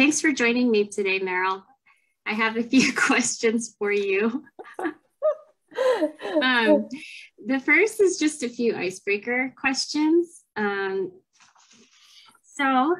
thanks 0.00 0.18
for 0.18 0.32
joining 0.32 0.70
me 0.70 0.86
today, 0.86 1.20
Meryl. 1.20 1.62
I 2.24 2.32
have 2.32 2.56
a 2.56 2.62
few 2.62 2.90
questions 2.96 3.76
for 3.78 3.92
you. 3.92 4.42
um, 6.42 6.88
the 7.46 7.60
first 7.60 8.00
is 8.00 8.18
just 8.18 8.42
a 8.42 8.48
few 8.48 8.74
icebreaker 8.74 9.52
questions. 9.60 10.42
Um, 10.56 11.12
so, 12.42 12.96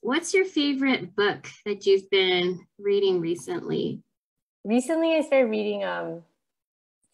what's 0.00 0.32
your 0.32 0.44
favorite 0.44 1.16
book 1.16 1.48
that 1.66 1.84
you've 1.86 2.08
been 2.08 2.60
reading 2.78 3.20
recently? 3.20 4.00
Recently, 4.62 5.16
I 5.16 5.22
started 5.22 5.50
reading 5.50 5.82
um, 5.82 6.22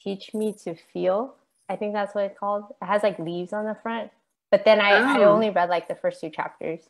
Teach 0.02 0.34
Me 0.34 0.54
to 0.64 0.74
Feel. 0.92 1.34
I 1.70 1.76
think 1.76 1.94
that's 1.94 2.14
what 2.14 2.24
it's 2.24 2.38
called. 2.38 2.64
It 2.82 2.84
has 2.84 3.02
like 3.02 3.18
leaves 3.18 3.54
on 3.54 3.64
the 3.64 3.76
front. 3.82 4.10
But 4.50 4.66
then 4.66 4.82
I, 4.82 4.98
oh. 4.98 5.22
I 5.22 5.24
only 5.24 5.48
read 5.48 5.70
like 5.70 5.88
the 5.88 5.94
first 5.94 6.20
two 6.20 6.28
chapters. 6.28 6.80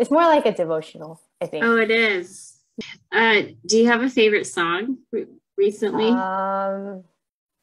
It's 0.00 0.10
more 0.10 0.22
like 0.22 0.46
a 0.46 0.52
devotional, 0.52 1.20
I 1.42 1.46
think. 1.46 1.62
Oh, 1.62 1.76
it 1.76 1.90
is. 1.90 2.56
Uh, 3.12 3.42
do 3.66 3.76
you 3.76 3.86
have 3.86 4.00
a 4.00 4.08
favorite 4.08 4.46
song 4.46 4.96
recently? 5.58 6.08
Um, 6.08 7.04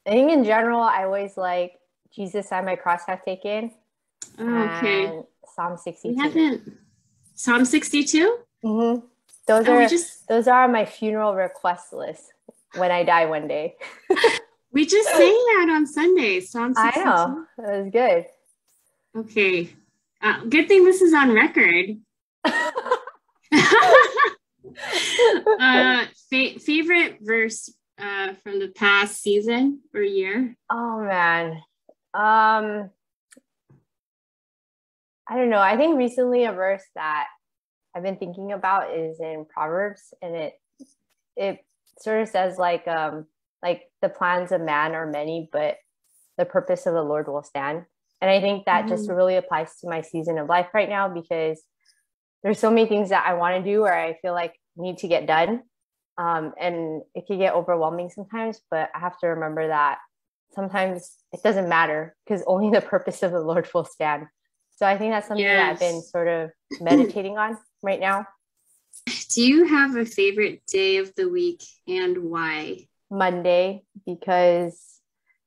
I 0.05 0.11
think 0.11 0.31
in 0.31 0.43
general, 0.43 0.79
I 0.79 1.05
always 1.05 1.35
like 1.35 1.79
Jesus 2.15 2.51
I 2.51 2.61
my 2.61 2.75
cross 2.75 3.01
have 3.07 3.25
taken. 3.25 3.71
Oh, 4.37 4.63
okay. 4.77 5.19
Psalm 5.55 5.77
62. 5.77 6.09
We 6.09 6.21
haven't. 6.21 6.77
Psalm 7.33 7.65
62? 7.65 8.37
Mm-hmm. 8.63 9.05
Those 9.47 9.67
oh, 9.67 9.73
are 9.73 9.87
just... 9.87 10.27
those 10.27 10.47
are 10.47 10.67
my 10.67 10.85
funeral 10.85 11.33
request 11.33 11.91
list 11.91 12.33
when 12.75 12.91
I 12.91 13.03
die 13.03 13.25
one 13.25 13.47
day. 13.47 13.77
we 14.71 14.85
just 14.85 15.09
sang 15.09 15.19
that 15.55 15.69
on 15.71 15.87
Sunday. 15.87 16.41
Psalm 16.41 16.75
62. 16.75 16.99
I 16.99 17.03
know. 17.03 17.45
That 17.57 17.83
was 17.83 17.91
good. 17.91 18.25
Okay. 19.21 19.69
Uh, 20.21 20.43
good 20.45 20.67
thing 20.67 20.85
this 20.85 21.01
is 21.01 21.15
on 21.15 21.33
record. 21.33 21.97
uh, 25.59 26.05
fa- 26.29 26.59
favorite 26.59 27.17
verse 27.21 27.73
uh, 27.99 28.33
from 28.43 28.59
the 28.59 28.69
past 28.69 29.21
season 29.21 29.81
or 29.93 30.01
year? 30.01 30.55
Oh 30.69 31.01
man, 31.01 31.61
um, 32.13 32.89
I 35.29 35.35
don't 35.35 35.49
know. 35.49 35.59
I 35.59 35.77
think 35.77 35.97
recently 35.97 36.45
a 36.45 36.53
verse 36.53 36.83
that 36.95 37.27
I've 37.95 38.03
been 38.03 38.17
thinking 38.17 38.51
about 38.51 38.93
is 38.93 39.19
in 39.19 39.45
Proverbs, 39.51 40.13
and 40.21 40.35
it 40.35 40.53
it 41.35 41.65
sort 41.99 42.21
of 42.21 42.29
says 42.29 42.57
like 42.57 42.87
um 42.87 43.25
like 43.63 43.83
the 44.01 44.09
plans 44.09 44.51
of 44.51 44.61
man 44.61 44.93
are 44.93 45.09
many, 45.09 45.49
but 45.51 45.77
the 46.37 46.45
purpose 46.45 46.85
of 46.85 46.93
the 46.93 47.03
Lord 47.03 47.27
will 47.27 47.43
stand. 47.43 47.85
And 48.21 48.31
I 48.31 48.41
think 48.41 48.65
that 48.65 48.81
mm-hmm. 48.81 48.89
just 48.89 49.09
really 49.09 49.35
applies 49.35 49.77
to 49.79 49.89
my 49.89 50.01
season 50.01 50.37
of 50.37 50.47
life 50.47 50.67
right 50.73 50.89
now 50.89 51.07
because 51.09 51.61
there's 52.43 52.59
so 52.59 52.69
many 52.69 52.87
things 52.87 53.09
that 53.09 53.25
I 53.25 53.33
want 53.33 53.63
to 53.63 53.71
do 53.71 53.81
or 53.81 53.93
I 53.93 54.17
feel 54.21 54.33
like 54.33 54.55
need 54.75 54.99
to 54.99 55.07
get 55.07 55.25
done. 55.25 55.63
Um, 56.17 56.53
and 56.59 57.03
it 57.13 57.27
can 57.27 57.37
get 57.37 57.53
overwhelming 57.53 58.09
sometimes, 58.09 58.59
but 58.71 58.89
I 58.95 58.99
have 58.99 59.19
to 59.19 59.27
remember 59.27 59.67
that 59.67 59.99
sometimes 60.53 61.15
it 61.31 61.43
doesn't 61.43 61.69
matter 61.69 62.15
because 62.25 62.43
only 62.47 62.69
the 62.77 62.81
purpose 62.81 63.23
of 63.23 63.31
the 63.31 63.41
Lord 63.41 63.67
will 63.73 63.85
stand. 63.85 64.27
So 64.75 64.85
I 64.85 64.97
think 64.97 65.11
that's 65.11 65.27
something 65.27 65.43
yes. 65.43 65.57
that 65.57 65.71
I've 65.71 65.79
been 65.79 66.01
sort 66.01 66.27
of 66.27 66.51
meditating 66.79 67.37
on 67.37 67.57
right 67.81 67.99
now. 67.99 68.27
Do 69.33 69.41
you 69.41 69.65
have 69.65 69.95
a 69.95 70.05
favorite 70.05 70.61
day 70.67 70.97
of 70.97 71.13
the 71.15 71.29
week 71.29 71.63
and 71.87 72.17
why? 72.29 72.87
Monday, 73.09 73.83
because 74.05 74.99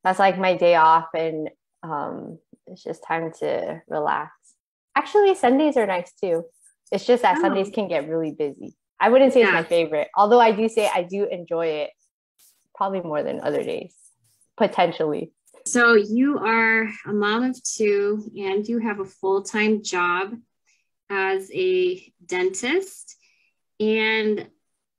that's 0.03 0.19
like 0.19 0.39
my 0.39 0.57
day 0.57 0.77
off 0.77 1.09
and 1.15 1.51
um, 1.83 2.39
it's 2.67 2.83
just 2.83 3.05
time 3.05 3.33
to 3.41 3.83
relax. 3.89 4.33
Actually, 4.97 5.35
Sundays 5.35 5.77
are 5.77 5.87
nice 5.87 6.13
too. 6.13 6.45
It's 6.91 7.07
just 7.07 7.23
that 7.23 7.39
oh. 7.39 7.41
Sundays 7.43 7.71
can 7.71 7.89
get 7.89 8.09
really 8.09 8.33
busy. 8.33 8.75
I 8.99 9.09
wouldn't 9.09 9.33
say 9.33 9.41
yeah. 9.41 9.47
it's 9.47 9.55
my 9.55 9.63
favorite, 9.63 10.09
although 10.15 10.41
I 10.41 10.53
do 10.53 10.69
say 10.69 10.89
I 10.93 11.03
do 11.03 11.27
enjoy 11.31 11.67
it 11.67 11.91
probably 12.75 13.01
more 13.01 13.23
than 13.23 13.41
other 13.41 13.63
days, 13.63 13.95
potentially. 14.57 15.33
So 15.67 15.95
you 15.95 16.39
are 16.39 16.89
a 17.07 17.13
mom 17.13 17.45
of 17.45 17.63
two 17.63 18.31
and 18.37 18.67
you 18.67 18.79
have 18.79 19.01
a 19.01 19.05
full 19.05 19.43
time 19.43 19.83
job 19.83 20.35
as 21.11 21.51
a 21.53 22.13
dentist. 22.25 23.17
And, 23.79 24.49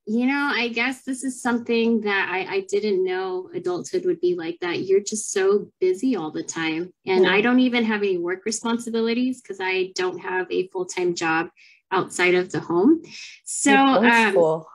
you 0.05 0.25
know, 0.25 0.51
I 0.53 0.69
guess 0.69 1.03
this 1.03 1.23
is 1.23 1.41
something 1.41 2.01
that 2.01 2.29
I, 2.31 2.55
I 2.55 2.59
didn't 2.69 3.03
know 3.03 3.49
adulthood 3.53 4.05
would 4.05 4.19
be 4.19 4.35
like 4.35 4.59
that. 4.61 4.81
You're 4.81 5.01
just 5.01 5.31
so 5.31 5.67
busy 5.79 6.15
all 6.15 6.31
the 6.31 6.43
time. 6.43 6.93
And 7.05 7.27
I 7.27 7.41
don't 7.41 7.59
even 7.59 7.83
have 7.85 8.01
any 8.01 8.17
work 8.17 8.45
responsibilities 8.45 9.41
because 9.41 9.59
I 9.61 9.91
don't 9.95 10.19
have 10.19 10.47
a 10.51 10.67
full 10.67 10.85
time 10.85 11.15
job 11.15 11.49
outside 11.91 12.35
of 12.35 12.51
the 12.51 12.59
home. 12.59 13.01
So, 13.43 13.73
um, 13.73 14.35
oh, 14.37 14.65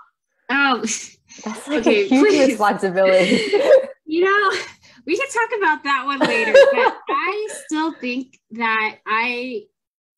that's 1.44 1.44
like 1.68 1.80
okay, 1.80 2.04
a 2.04 2.08
huge 2.08 2.28
please. 2.28 2.48
responsibility. 2.48 3.40
you 4.06 4.24
know, 4.24 4.58
we 5.06 5.16
can 5.16 5.28
talk 5.28 5.58
about 5.58 5.84
that 5.84 6.04
one 6.06 6.18
later, 6.20 6.52
but 6.52 6.96
I 7.08 7.48
still 7.64 7.92
think 7.92 8.38
that 8.52 8.98
I 9.06 9.64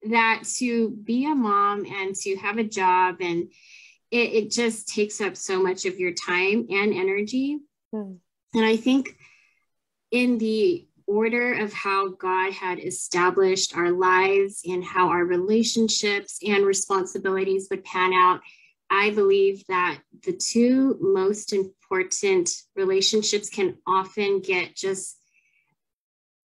that 0.05 0.45
to 0.57 0.91
be 0.91 1.27
a 1.27 1.35
mom 1.35 1.85
and 1.85 2.15
to 2.15 2.37
have 2.37 2.59
a 2.59 2.65
job 2.65 3.17
and 3.21 3.51
it, 4.11 4.33
it 4.33 4.51
just 4.51 4.89
takes 4.89 5.21
up 5.21 5.37
so 5.37 5.63
much 5.63 5.85
of 5.85 5.99
your 5.99 6.13
time 6.13 6.67
and 6.71 6.95
energy. 6.95 7.59
Hmm. 7.93 8.15
And 8.55 8.65
I 8.65 8.77
think 8.77 9.15
in 10.11 10.39
the 10.39 10.88
order 11.09 11.55
of 11.55 11.73
how 11.73 12.11
God 12.11 12.53
had 12.53 12.79
established 12.79 13.77
our 13.77 13.91
lives 13.91 14.61
and 14.67 14.85
how 14.85 15.09
our 15.09 15.25
relationships 15.25 16.39
and 16.47 16.65
responsibilities 16.65 17.67
would 17.71 17.83
pan 17.83 18.13
out, 18.13 18.41
I 18.91 19.11
believe 19.11 19.67
that 19.69 20.01
the 20.25 20.35
two 20.35 20.99
most 21.01 21.53
important 21.53 22.51
relationships 22.77 23.49
can 23.49 23.79
often 23.87 24.41
get 24.41 24.77
just 24.77 25.19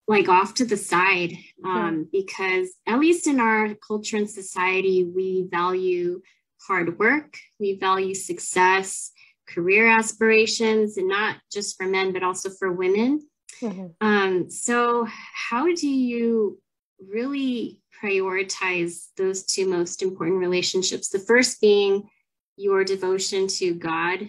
like 0.06 0.28
off 0.28 0.54
to 0.54 0.64
the 0.64 0.76
side 0.76 1.32
um, 1.64 2.08
because 2.12 2.70
at 2.86 2.98
least 2.98 3.26
in 3.26 3.40
our 3.40 3.74
culture 3.86 4.16
and 4.16 4.28
society 4.28 5.04
we 5.04 5.46
value 5.50 6.20
hard 6.66 6.98
work 6.98 7.38
we 7.58 7.78
value 7.78 8.14
success 8.14 9.12
career 9.48 9.88
aspirations 9.88 10.98
and 10.98 11.08
not 11.08 11.36
just 11.50 11.78
for 11.78 11.86
men 11.86 12.12
but 12.12 12.22
also 12.22 12.50
for 12.50 12.70
women 12.70 13.18
Mm-hmm. 13.64 14.06
Um, 14.06 14.50
so, 14.50 15.06
how 15.08 15.74
do 15.74 15.88
you 15.88 16.60
really 17.00 17.80
prioritize 18.02 19.06
those 19.16 19.44
two 19.44 19.66
most 19.68 20.02
important 20.02 20.38
relationships? 20.38 21.08
The 21.08 21.18
first 21.18 21.60
being 21.60 22.08
your 22.56 22.84
devotion 22.84 23.46
to 23.48 23.74
God, 23.74 24.28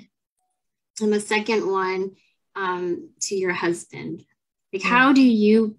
and 1.01 1.11
the 1.11 1.19
second 1.19 1.69
one 1.69 2.11
um, 2.55 3.09
to 3.23 3.35
your 3.35 3.53
husband. 3.53 4.23
Like, 4.71 4.81
mm-hmm. 4.81 4.89
how 4.89 5.13
do 5.13 5.21
you 5.21 5.77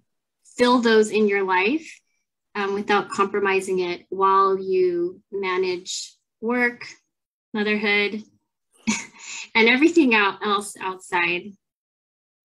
fill 0.57 0.81
those 0.81 1.11
in 1.11 1.27
your 1.27 1.45
life 1.45 2.01
um, 2.55 2.75
without 2.75 3.09
compromising 3.09 3.79
it 3.79 4.05
while 4.11 4.59
you 4.59 5.23
manage 5.33 6.15
work, 6.41 6.87
motherhood, 7.55 8.23
and 9.55 9.69
everything 9.69 10.15
else 10.15 10.77
outside? 10.79 11.53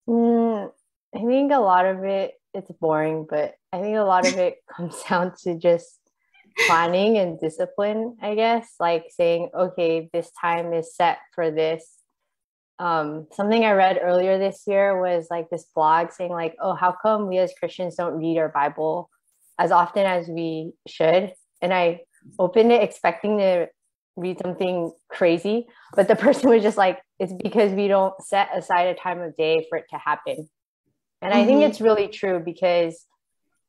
Mm, 0.07 0.72
I 1.16 1.19
think 1.19 1.51
a 1.51 1.59
lot 1.59 1.85
of 1.85 2.03
it 2.03 2.33
it's 2.53 2.72
boring, 2.79 3.25
but 3.29 3.55
I 3.72 3.79
think 3.79 3.97
a 3.97 4.03
lot 4.03 4.27
of 4.27 4.38
it 4.38 4.57
comes 4.75 5.01
down 5.07 5.33
to 5.44 5.57
just 5.57 5.99
planning 6.67 7.17
and 7.17 7.39
discipline, 7.39 8.17
I 8.22 8.35
guess, 8.35 8.75
like 8.79 9.05
saying, 9.09 9.49
okay, 9.55 10.09
this 10.11 10.31
time 10.39 10.73
is 10.73 10.95
set 10.95 11.19
for 11.33 11.49
this. 11.51 11.97
Um, 12.79 13.27
something 13.31 13.63
I 13.63 13.72
read 13.73 13.99
earlier 14.01 14.38
this 14.38 14.63
year 14.67 14.99
was 14.99 15.27
like 15.29 15.49
this 15.49 15.66
blog 15.75 16.11
saying, 16.11 16.31
like, 16.31 16.55
oh, 16.59 16.73
how 16.73 16.95
come 17.01 17.28
we 17.28 17.37
as 17.37 17.53
Christians 17.58 17.96
don't 17.96 18.17
read 18.17 18.37
our 18.37 18.49
Bible 18.49 19.09
as 19.59 19.72
often 19.72 20.05
as 20.05 20.28
we 20.28 20.73
should? 20.87 21.34
And 21.61 21.73
I 21.73 22.02
opened 22.40 22.72
it 22.72 22.81
expecting 22.81 23.37
to 23.37 23.67
read 24.17 24.40
something 24.41 24.91
crazy, 25.09 25.67
but 25.96 26.08
the 26.08 26.16
person 26.17 26.49
was 26.49 26.63
just 26.63 26.78
like, 26.78 26.99
it's 27.19 27.34
because 27.34 27.72
we 27.72 27.87
don't 27.87 28.19
set 28.22 28.49
aside 28.53 28.87
a 28.87 28.96
time 28.96 29.22
of 29.22 29.37
day 29.37 29.66
for 29.69 29.78
it 29.78 29.85
to 29.91 29.97
happen. 29.97 30.49
And 31.22 31.34
mm-hmm. 31.34 31.41
I 31.41 31.46
think 31.46 31.59
mm-hmm. 31.62 31.70
it's 31.70 31.82
really 31.82 32.08
true 32.08 32.40
because 32.40 33.06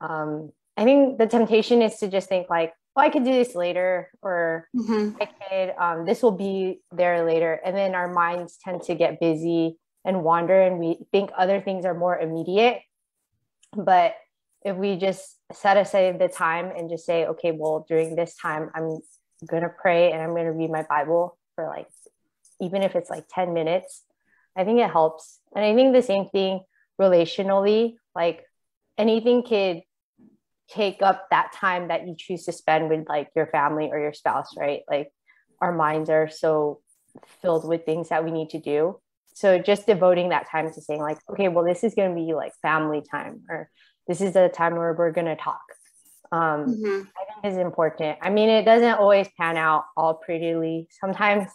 um, 0.01 0.51
I 0.77 0.85
think 0.85 1.19
the 1.19 1.27
temptation 1.27 1.83
is 1.83 1.97
to 1.99 2.09
just 2.09 2.29
think 2.29 2.49
like, 2.49 2.73
oh, 2.97 3.01
I 3.01 3.11
could 3.11 3.25
do 3.25 3.33
this 3.33 3.55
later, 3.55 4.11
or 4.23 4.69
mm-hmm. 4.77 5.17
I 5.21 5.27
could, 5.27 5.75
um, 5.79 6.05
this 6.05 6.23
will 6.23 6.33
be 6.33 6.81
there 6.91 7.25
later. 7.25 7.61
And 7.65 7.77
then 7.77 7.95
our 7.95 8.13
minds 8.13 8.59
tend 8.63 8.83
to 8.85 8.95
get 8.95 9.21
busy 9.21 9.79
and 10.05 10.25
wander, 10.25 10.61
and 10.61 10.79
we 10.79 10.99
think 11.13 11.31
other 11.37 11.61
things 11.61 11.85
are 11.85 11.95
more 11.95 12.19
immediate. 12.19 12.81
But 13.75 14.15
if 14.65 14.77
we 14.77 14.97
just 14.97 15.37
set 15.53 15.77
aside 15.77 16.19
the 16.19 16.29
time 16.29 16.73
and 16.77 16.91
just 16.91 17.07
say, 17.07 17.27
okay, 17.27 17.53
well, 17.53 17.85
during 17.89 18.15
this 18.15 18.35
time, 18.37 18.71
I'm 18.75 18.99
going 19.49 19.63
to 19.63 19.69
pray 19.69 20.13
and 20.13 20.23
I'm 20.23 20.31
going 20.31 20.47
to 20.47 20.53
read 20.53 20.71
my 20.71 20.85
Bible 20.89 21.37
for 21.55 21.67
like, 21.67 21.89
even 22.61 22.83
if 22.83 22.95
it's 22.95 23.11
like 23.11 23.25
10 23.33 23.55
minutes, 23.55 24.03
I 24.57 24.65
think 24.65 24.79
it 24.81 24.91
helps. 24.91 25.41
And 25.55 25.65
I 25.65 25.75
think 25.75 25.95
the 25.95 26.03
same 26.03 26.29
thing 26.29 26.61
relationally 27.03 27.95
like 28.15 28.45
anything 28.97 29.43
could 29.43 29.83
take 30.69 31.03
up 31.03 31.29
that 31.31 31.53
time 31.53 31.89
that 31.89 32.07
you 32.07 32.15
choose 32.17 32.45
to 32.45 32.53
spend 32.53 32.89
with 32.89 33.09
like 33.09 33.29
your 33.37 33.47
family 33.47 33.91
or 33.91 33.99
your 33.99 34.13
spouse 34.13 34.57
right? 34.57 34.83
Like 34.89 35.11
our 35.61 35.73
minds 35.73 36.09
are 36.09 36.29
so 36.29 36.81
filled 37.43 37.69
with 37.69 37.85
things 37.85 38.09
that 38.09 38.25
we 38.25 38.31
need 38.31 38.51
to 38.51 38.61
do. 38.61 38.99
So 39.35 39.59
just 39.59 39.87
devoting 39.87 40.31
that 40.31 40.49
time 40.51 40.73
to 40.73 40.81
saying 40.81 41.01
like 41.01 41.19
okay 41.31 41.49
well 41.49 41.65
this 41.65 41.85
is 41.85 41.95
going 41.95 42.15
to 42.15 42.21
be 42.21 42.35
like 42.35 42.53
family 42.63 43.03
time 43.11 43.43
or 43.49 43.71
this 44.07 44.21
is 44.21 44.33
the 44.33 44.49
time 44.49 44.77
where 44.77 44.95
we're 44.95 45.13
going 45.13 45.27
to 45.27 45.37
talk. 45.37 45.63
Um, 46.33 46.65
mm-hmm. 46.65 47.03
i 47.19 47.43
think 47.43 47.53
is 47.53 47.59
important. 47.59 48.19
I 48.23 48.31
mean 48.31 48.49
it 48.49 48.65
doesn't 48.65 48.95
always 48.95 49.29
pan 49.39 49.57
out 49.57 49.85
all 49.97 50.15
prettily. 50.15 50.89
Sometimes 51.01 51.49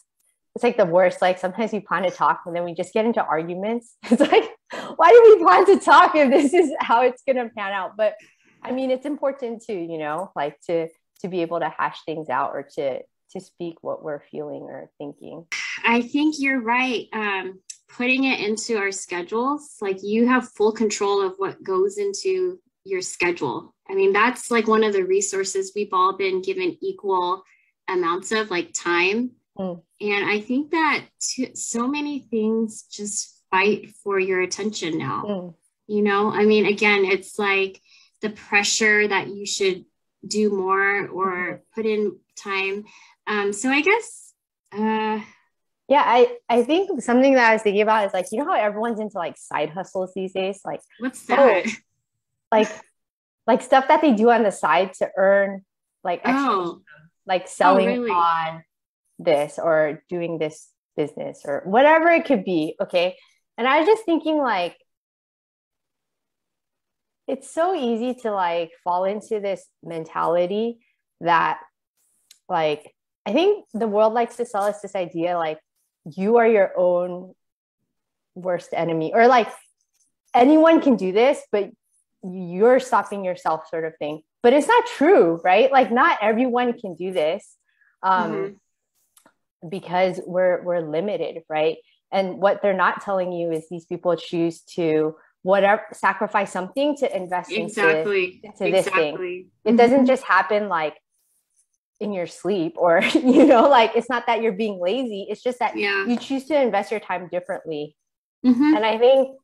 it's 0.56 0.64
like 0.64 0.78
the 0.78 0.86
worst. 0.86 1.22
Like 1.22 1.38
sometimes 1.38 1.72
we 1.72 1.80
plan 1.80 2.04
to 2.04 2.10
talk 2.10 2.42
and 2.46 2.56
then 2.56 2.64
we 2.64 2.74
just 2.74 2.94
get 2.94 3.06
into 3.06 3.24
arguments. 3.24 3.96
It's 4.12 4.22
like 4.22 4.57
why 4.98 5.10
do 5.12 5.36
we 5.36 5.44
plan 5.44 5.66
to 5.68 5.80
talk 5.80 6.16
if 6.16 6.30
this 6.30 6.54
is 6.54 6.72
how 6.80 7.02
it's 7.02 7.24
going 7.24 7.38
to 7.38 7.54
pan 7.56 7.72
out? 7.72 7.96
But 7.98 8.16
i 8.64 8.72
mean 8.72 8.90
it's 8.92 9.06
important 9.06 9.62
to 9.62 9.74
you 9.74 9.98
know 9.98 10.32
like 10.36 10.60
to 10.62 10.88
to 11.22 11.28
be 11.28 11.42
able 11.42 11.60
to 11.60 11.70
hash 11.70 12.00
things 12.06 12.30
out 12.30 12.52
or 12.54 12.64
to 12.76 13.00
to 13.32 13.40
speak 13.40 13.76
what 13.82 14.04
we're 14.04 14.22
feeling 14.32 14.64
or 14.64 14.90
thinking. 14.98 15.46
I 15.86 16.02
think 16.02 16.36
you're 16.40 16.62
right. 16.62 17.08
Um 17.14 17.60
putting 17.90 18.26
it 18.26 18.42
into 18.42 18.78
our 18.78 18.92
schedules 18.92 19.78
like 19.82 20.04
you 20.04 20.28
have 20.28 20.50
full 20.50 20.74
control 20.74 21.26
of 21.26 21.34
what 21.38 21.64
goes 21.64 21.98
into 21.98 22.60
your 22.84 23.02
schedule. 23.02 23.74
I 23.90 23.96
mean 23.96 24.14
that's 24.14 24.52
like 24.52 24.68
one 24.68 24.84
of 24.84 24.94
the 24.94 25.06
resources 25.06 25.72
we've 25.76 25.94
all 25.94 26.18
been 26.18 26.42
given 26.42 26.78
equal 26.82 27.44
amounts 27.88 28.32
of 28.32 28.52
like 28.52 28.74
time. 28.74 29.32
Mm. 29.58 29.82
and 30.02 30.30
i 30.30 30.40
think 30.40 30.70
that 30.70 31.06
so 31.56 31.88
many 31.88 32.20
things 32.20 32.84
just 32.84 33.37
fight 33.52 33.94
for 34.04 34.20
your 34.20 34.42
attention 34.42 34.98
now 34.98 35.24
mm. 35.26 35.54
you 35.88 36.02
know 36.02 36.32
i 36.32 36.46
mean 36.46 36.66
again 36.66 37.06
it's 37.06 37.38
like 37.40 37.82
the 38.22 38.30
pressure 38.30 39.08
that 39.08 39.28
you 39.28 39.46
should 39.46 39.86
do 40.28 40.50
more 40.50 41.08
or 41.08 41.32
mm-hmm. 41.32 41.56
put 41.76 41.86
in 41.86 42.18
time 42.36 42.84
um 43.28 43.54
so 43.54 43.70
i 43.70 43.82
guess 43.82 44.34
uh 44.74 45.20
yeah, 45.88 46.04
I, 46.06 46.38
I 46.50 46.64
think 46.64 47.02
something 47.02 47.34
that 47.36 47.50
I 47.50 47.54
was 47.54 47.62
thinking 47.62 47.82
about 47.82 48.06
is 48.06 48.14
like, 48.14 48.26
you 48.32 48.40
know 48.40 48.46
how 48.46 48.60
everyone's 48.60 49.00
into 49.00 49.18
like 49.18 49.38
side 49.38 49.70
hustles 49.70 50.12
these 50.14 50.34
days? 50.34 50.60
Like, 50.66 50.82
what's 51.00 51.26
that? 51.28 51.66
Oh, 51.66 51.72
like, 52.52 52.70
like 53.46 53.62
stuff 53.62 53.88
that 53.88 54.02
they 54.02 54.14
do 54.14 54.30
on 54.30 54.44
the 54.44 54.52
side 54.52 54.94
to 54.96 55.10
earn 55.16 55.64
like 56.04 56.22
extra, 56.26 56.54
oh. 56.54 56.82
like 57.26 57.44
oh, 57.44 57.50
selling 57.50 57.88
oh, 57.88 58.02
really? 58.02 58.12
on 58.12 58.64
this 59.20 59.60
or 59.60 60.04
doing 60.10 60.38
this 60.38 60.68
business 60.98 61.44
or 61.46 61.62
whatever 61.64 62.10
it 62.10 62.26
could 62.26 62.44
be. 62.44 62.76
Okay. 62.82 63.16
And 63.58 63.68
I 63.68 63.80
was 63.80 63.88
just 63.88 64.06
thinking 64.06 64.38
like, 64.38 64.78
it's 67.28 67.52
so 67.52 67.76
easy 67.76 68.14
to 68.22 68.32
like 68.32 68.72
fall 68.84 69.04
into 69.04 69.40
this 69.40 69.66
mentality 69.84 70.80
that 71.22 71.60
like 72.48 72.94
I 73.26 73.34
think 73.34 73.66
the 73.74 73.88
world 73.88 74.14
likes 74.14 74.38
to 74.38 74.46
sell 74.46 74.64
us 74.64 74.80
this 74.80 74.96
idea 74.96 75.38
like 75.38 75.60
you 76.16 76.38
are 76.38 76.48
your 76.48 76.72
own 76.78 77.34
worst 78.36 78.70
enemy 78.72 79.12
or 79.14 79.28
like 79.28 79.50
anyone 80.34 80.82
can 80.82 80.96
do 80.96 81.12
this 81.12 81.42
but 81.52 81.70
you're 82.24 82.80
stopping 82.80 83.24
yourself 83.24 83.68
sort 83.70 83.86
of 83.86 83.96
thing. 83.98 84.22
But 84.42 84.54
it's 84.54 84.68
not 84.68 84.86
true 84.86 85.42
right? 85.44 85.72
Like 85.72 85.92
not 85.92 86.20
everyone 86.22 86.80
can 86.80 86.96
do 86.96 87.12
this 87.12 87.56
um 88.04 88.32
mm-hmm. 88.32 89.70
because 89.70 90.22
we're 90.26 90.64
we're 90.64 90.82
limited 90.82 91.42
right 91.50 91.78
and 92.12 92.38
what 92.38 92.62
they're 92.62 92.74
not 92.74 93.02
telling 93.02 93.32
you 93.32 93.52
is 93.52 93.68
these 93.70 93.86
people 93.86 94.16
choose 94.16 94.62
to 94.62 95.16
whatever 95.44 95.84
sacrifice 95.94 96.52
something 96.52 96.96
to 96.98 97.16
invest 97.16 97.52
exactly. 97.52 98.42
into, 98.44 98.66
into 98.66 98.72
this 98.76 98.88
thing 98.88 99.50
it 99.64 99.78
doesn't 99.78 100.00
mm-hmm. 100.00 100.06
just 100.06 100.24
happen 100.24 100.68
like 100.68 100.96
in 102.00 102.14
your 102.14 102.28
sleep 102.28 102.74
or 102.78 103.02
you 103.14 103.46
know 103.46 103.68
like 103.70 103.92
it's 103.96 104.10
not 104.10 104.26
that 104.28 104.42
you're 104.42 104.52
being 104.52 104.80
lazy 104.80 105.28
it's 105.30 105.42
just 105.42 105.60
that 105.60 105.78
yeah. 105.78 106.06
you 106.06 106.18
choose 106.18 106.46
to 106.46 106.60
invest 106.60 106.92
your 106.92 107.00
time 107.00 107.28
differently 107.32 107.96
mm-hmm. 108.46 108.76
and 108.76 108.86
i 108.86 108.98
think 108.98 109.38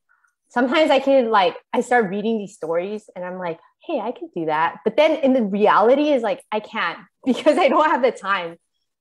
sometimes 0.49 0.91
i 0.91 0.99
can 0.99 1.29
like 1.29 1.55
i 1.73 1.81
start 1.81 2.09
reading 2.09 2.37
these 2.37 2.53
stories 2.53 3.09
and 3.15 3.25
i'm 3.25 3.39
like 3.39 3.59
hey 3.87 3.99
i 3.99 4.11
can 4.11 4.29
do 4.35 4.45
that 4.45 4.79
but 4.83 4.95
then 4.97 5.19
in 5.19 5.33
the 5.33 5.43
reality 5.43 6.09
is 6.11 6.21
like 6.21 6.43
i 6.51 6.59
can't 6.59 6.99
because 7.25 7.57
i 7.57 7.67
don't 7.67 7.89
have 7.89 8.01
the 8.01 8.11
time 8.11 8.57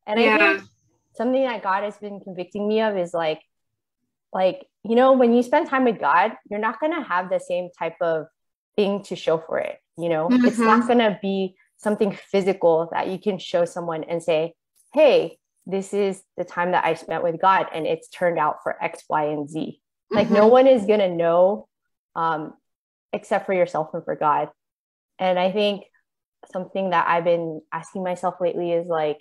and 0.06 0.20
yeah. 0.20 0.34
i 0.34 0.38
think 0.38 0.62
something 1.14 1.42
that 1.42 1.62
god 1.62 1.84
has 1.84 1.96
been 1.98 2.20
convicting 2.20 2.66
me 2.66 2.80
of 2.80 2.96
is 2.96 3.12
like 3.12 3.40
like 4.32 4.66
you 4.84 4.94
know 4.94 5.12
when 5.12 5.32
you 5.32 5.42
spend 5.42 5.68
time 5.68 5.84
with 5.84 6.00
god 6.00 6.32
you're 6.50 6.58
not 6.58 6.80
going 6.80 6.92
to 6.94 7.02
have 7.02 7.30
the 7.30 7.38
same 7.38 7.68
type 7.78 7.96
of 8.00 8.26
thing 8.76 9.02
to 9.02 9.14
show 9.14 9.38
for 9.38 9.58
it 9.58 9.78
you 9.98 10.08
know 10.08 10.28
mm-hmm. 10.28 10.44
it's 10.44 10.58
not 10.58 10.86
going 10.86 10.98
to 10.98 11.18
be 11.20 11.54
something 11.82 12.16
physical 12.30 12.88
that 12.92 13.08
you 13.08 13.18
can 13.18 13.38
show 13.38 13.64
someone 13.64 14.04
and 14.04 14.22
say, 14.22 14.54
hey, 14.94 15.38
this 15.66 15.92
is 15.92 16.22
the 16.36 16.44
time 16.44 16.72
that 16.72 16.84
I 16.84 16.94
spent 16.94 17.22
with 17.22 17.40
God 17.40 17.66
and 17.74 17.86
it's 17.86 18.08
turned 18.08 18.38
out 18.38 18.58
for 18.62 18.82
X, 18.82 19.02
Y, 19.08 19.24
and 19.24 19.48
Z. 19.48 19.58
Mm-hmm. 19.58 20.16
Like 20.16 20.30
no 20.30 20.46
one 20.46 20.66
is 20.66 20.86
going 20.86 21.00
to 21.00 21.08
know 21.08 21.68
um, 22.14 22.54
except 23.12 23.46
for 23.46 23.52
yourself 23.52 23.90
and 23.94 24.04
for 24.04 24.14
God. 24.14 24.48
And 25.18 25.38
I 25.38 25.50
think 25.50 25.84
something 26.52 26.90
that 26.90 27.06
I've 27.08 27.24
been 27.24 27.60
asking 27.72 28.04
myself 28.04 28.36
lately 28.40 28.72
is 28.72 28.86
like, 28.86 29.18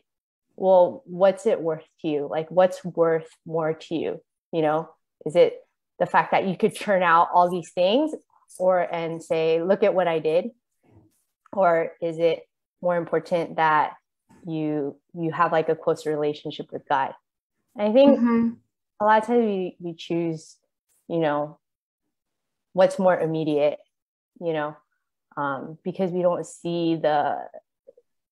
well, 0.56 1.04
what's 1.06 1.46
it 1.46 1.62
worth 1.62 1.86
to 2.02 2.08
you? 2.08 2.28
Like, 2.30 2.52
what's 2.52 2.84
worth 2.84 3.30
more 3.46 3.74
to 3.74 3.96
you? 3.96 4.22
You 4.52 4.62
know, 4.62 4.90
is 5.26 5.36
it 5.36 5.60
the 6.00 6.06
fact 6.06 6.32
that 6.32 6.48
you 6.48 6.58
could 6.58 6.76
churn 6.76 7.04
out 7.04 7.30
all 7.34 7.50
these 7.50 7.72
things 7.72 8.14
or 8.60 8.80
and 8.80 9.22
say, 9.22 9.62
look 9.62 9.84
at 9.84 9.94
what 9.94 10.08
I 10.08 10.20
did? 10.20 10.50
Or 11.54 11.92
is 12.02 12.18
it 12.18 12.44
more 12.82 12.98
important 12.98 13.58
that 13.58 13.94
you 14.46 14.98
you 15.14 15.32
have 15.32 15.52
like 15.52 15.70
a 15.70 15.76
closer 15.76 16.10
relationship 16.10 16.72
with 16.72 16.88
God. 16.88 17.14
And 17.78 17.90
I 17.90 17.94
think 17.94 18.18
mm-hmm. 18.18 18.50
a 19.00 19.06
lot 19.06 19.22
of 19.22 19.28
times 19.28 19.46
we, 19.46 19.76
we 19.80 19.94
choose, 19.94 20.58
you 21.08 21.20
know, 21.20 21.60
what's 22.74 23.00
more 23.00 23.18
immediate, 23.18 23.80
you 24.40 24.54
know, 24.54 24.76
um, 25.38 25.78
because 25.84 26.12
we 26.12 26.22
don't 26.22 26.46
see 26.46 26.96
the 26.96 27.38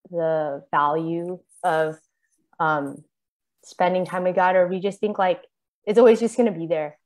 the 0.09 0.63
value 0.71 1.39
of 1.63 1.97
um, 2.59 3.03
spending 3.63 4.05
time 4.05 4.23
with 4.23 4.35
God, 4.35 4.55
or 4.55 4.67
we 4.67 4.79
just 4.79 4.99
think 4.99 5.19
like 5.19 5.43
it's 5.89 5.99
always 5.99 6.19
just 6.21 6.37
gonna 6.37 6.51
be 6.51 6.67
there. 6.67 6.97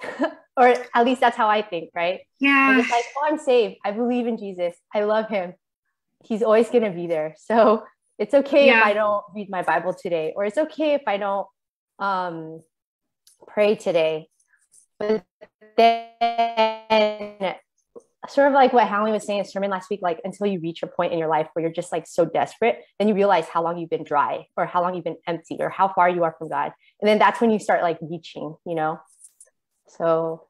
or 0.56 0.68
at 0.94 1.04
least 1.04 1.20
that's 1.20 1.36
how 1.36 1.48
I 1.48 1.62
think, 1.62 1.90
right? 1.94 2.20
Yeah. 2.40 2.78
it's 2.78 2.90
like, 2.90 3.04
oh, 3.16 3.26
I'm 3.26 3.38
saved. 3.38 3.76
I 3.84 3.90
believe 3.92 4.26
in 4.26 4.38
Jesus. 4.38 4.74
I 4.94 5.04
love 5.04 5.28
him 5.28 5.54
he's 6.24 6.42
always 6.42 6.68
going 6.70 6.84
to 6.84 6.90
be 6.90 7.06
there. 7.06 7.34
So 7.38 7.84
it's 8.18 8.34
okay 8.34 8.66
yeah. 8.66 8.80
if 8.80 8.86
I 8.86 8.92
don't 8.94 9.24
read 9.34 9.50
my 9.50 9.62
Bible 9.62 9.94
today, 9.94 10.32
or 10.34 10.44
it's 10.44 10.58
okay 10.58 10.94
if 10.94 11.02
I 11.06 11.16
don't 11.16 11.46
um, 11.98 12.62
pray 13.46 13.76
today. 13.76 14.28
But 14.98 15.24
then, 15.76 17.54
sort 18.28 18.48
of 18.48 18.54
like 18.54 18.72
what 18.72 18.86
Hallie 18.88 19.12
was 19.12 19.26
saying 19.26 19.40
in 19.40 19.44
sermon 19.44 19.70
last 19.70 19.90
week, 19.90 20.00
like 20.02 20.20
until 20.24 20.46
you 20.46 20.60
reach 20.60 20.82
a 20.82 20.86
point 20.86 21.12
in 21.12 21.18
your 21.18 21.28
life 21.28 21.48
where 21.52 21.64
you're 21.64 21.72
just 21.72 21.92
like 21.92 22.06
so 22.06 22.24
desperate, 22.24 22.82
then 22.98 23.08
you 23.08 23.14
realize 23.14 23.46
how 23.46 23.62
long 23.62 23.78
you've 23.78 23.90
been 23.90 24.04
dry, 24.04 24.46
or 24.56 24.66
how 24.66 24.82
long 24.82 24.94
you've 24.94 25.04
been 25.04 25.16
empty, 25.26 25.56
or 25.60 25.68
how 25.68 25.88
far 25.92 26.08
you 26.08 26.24
are 26.24 26.34
from 26.38 26.48
God, 26.48 26.72
and 27.00 27.08
then 27.08 27.18
that's 27.18 27.40
when 27.40 27.50
you 27.50 27.58
start 27.58 27.82
like 27.82 27.98
reaching, 28.00 28.54
you 28.66 28.74
know. 28.74 29.00
So, 29.88 30.46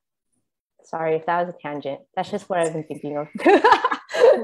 sorry 0.84 1.16
if 1.16 1.26
that 1.26 1.46
was 1.46 1.54
a 1.54 1.58
tangent. 1.62 2.00
That's 2.16 2.30
just 2.30 2.48
what 2.48 2.60
I've 2.60 2.72
been 2.72 2.84
thinking 2.84 3.16
of. 3.16 3.28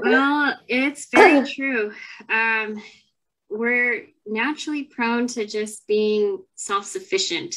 well, 0.03 0.57
it's 0.67 1.07
very 1.11 1.47
true. 1.55 1.93
Um, 2.29 2.81
we're 3.49 4.07
naturally 4.25 4.83
prone 4.83 5.27
to 5.27 5.45
just 5.45 5.87
being 5.87 6.43
self 6.55 6.85
sufficient. 6.85 7.55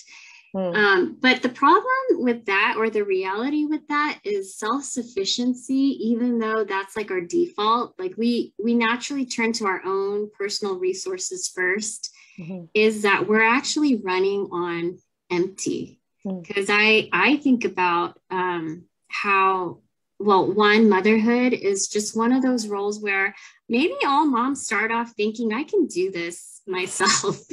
Mm. 0.55 0.75
Um, 0.75 1.17
but 1.21 1.43
the 1.43 1.49
problem 1.49 1.85
with 2.23 2.47
that, 2.47 2.75
or 2.79 2.89
the 2.89 3.05
reality 3.05 3.67
with 3.67 3.87
that, 3.89 4.19
is 4.25 4.57
self 4.57 4.85
sufficiency. 4.85 5.75
Even 5.75 6.39
though 6.39 6.65
that's 6.65 6.97
like 6.97 7.11
our 7.11 7.21
default, 7.21 7.95
like 7.99 8.15
we 8.17 8.55
we 8.63 8.75
naturally 8.75 9.27
turn 9.27 9.53
to 9.55 9.67
our 9.67 9.83
own 9.85 10.31
personal 10.37 10.79
resources 10.79 11.53
1st 11.57 12.09
mm-hmm. 12.41 12.65
is 12.73 13.03
that 13.03 13.29
we're 13.29 13.43
actually 13.43 13.97
running 13.97 14.49
on 14.53 14.99
empty. 15.31 16.01
Because 16.25 16.67
mm. 16.67 16.77
I 16.77 17.09
I 17.13 17.37
think 17.37 17.65
about 17.65 18.19
um, 18.31 18.85
how 19.09 19.79
well, 20.21 20.53
one, 20.53 20.89
motherhood 20.89 21.53
is 21.53 21.87
just 21.87 22.17
one 22.17 22.33
of 22.33 22.43
those 22.43 22.67
roles 22.67 23.01
where 23.01 23.35
maybe 23.69 23.95
all 24.05 24.27
moms 24.27 24.65
start 24.65 24.91
off 24.91 25.13
thinking, 25.13 25.53
I 25.53 25.63
can 25.63 25.87
do 25.87 26.11
this 26.11 26.61
myself. 26.67 27.41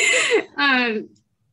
um, 0.56 1.10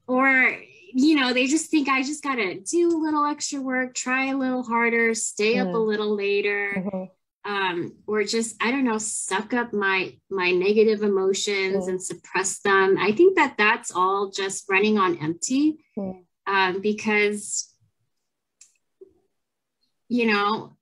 or, 0.08 0.58
you 0.94 1.16
know, 1.16 1.34
they 1.34 1.48
just 1.48 1.70
think 1.70 1.90
I 1.90 2.02
just 2.02 2.24
got 2.24 2.36
to 2.36 2.60
do 2.60 2.90
a 2.90 2.98
little 2.98 3.26
extra 3.26 3.62
work, 3.62 3.94
try 3.94 4.28
a 4.28 4.38
little 4.38 4.64
harder, 4.64 5.14
stay 5.14 5.56
mm. 5.56 5.62
up 5.62 5.68
a 5.68 5.72
mm-hmm. 5.72 5.90
little 5.90 6.16
later. 6.16 6.74
Mm-hmm. 6.78 7.04
Um, 7.46 7.94
or 8.08 8.26
just 8.26 8.62
I 8.62 8.72
don't 8.72 8.84
know, 8.84 8.98
suck 8.98 9.54
up 9.54 9.72
my 9.72 10.14
my 10.30 10.52
negative 10.52 11.02
emotions 11.02 11.86
mm. 11.86 11.88
and 11.88 12.04
suppress 12.04 12.60
them. 12.60 12.98
I 13.00 13.14
think 13.14 13.38
that 13.38 13.56
that's 13.58 13.92
all 13.96 14.32
just 14.32 14.66
running 14.70 14.98
on 14.98 15.18
empty, 15.20 15.78
mm. 15.98 16.24
um, 16.46 16.82
because 16.82 17.74
you 20.10 20.26
know 20.26 20.78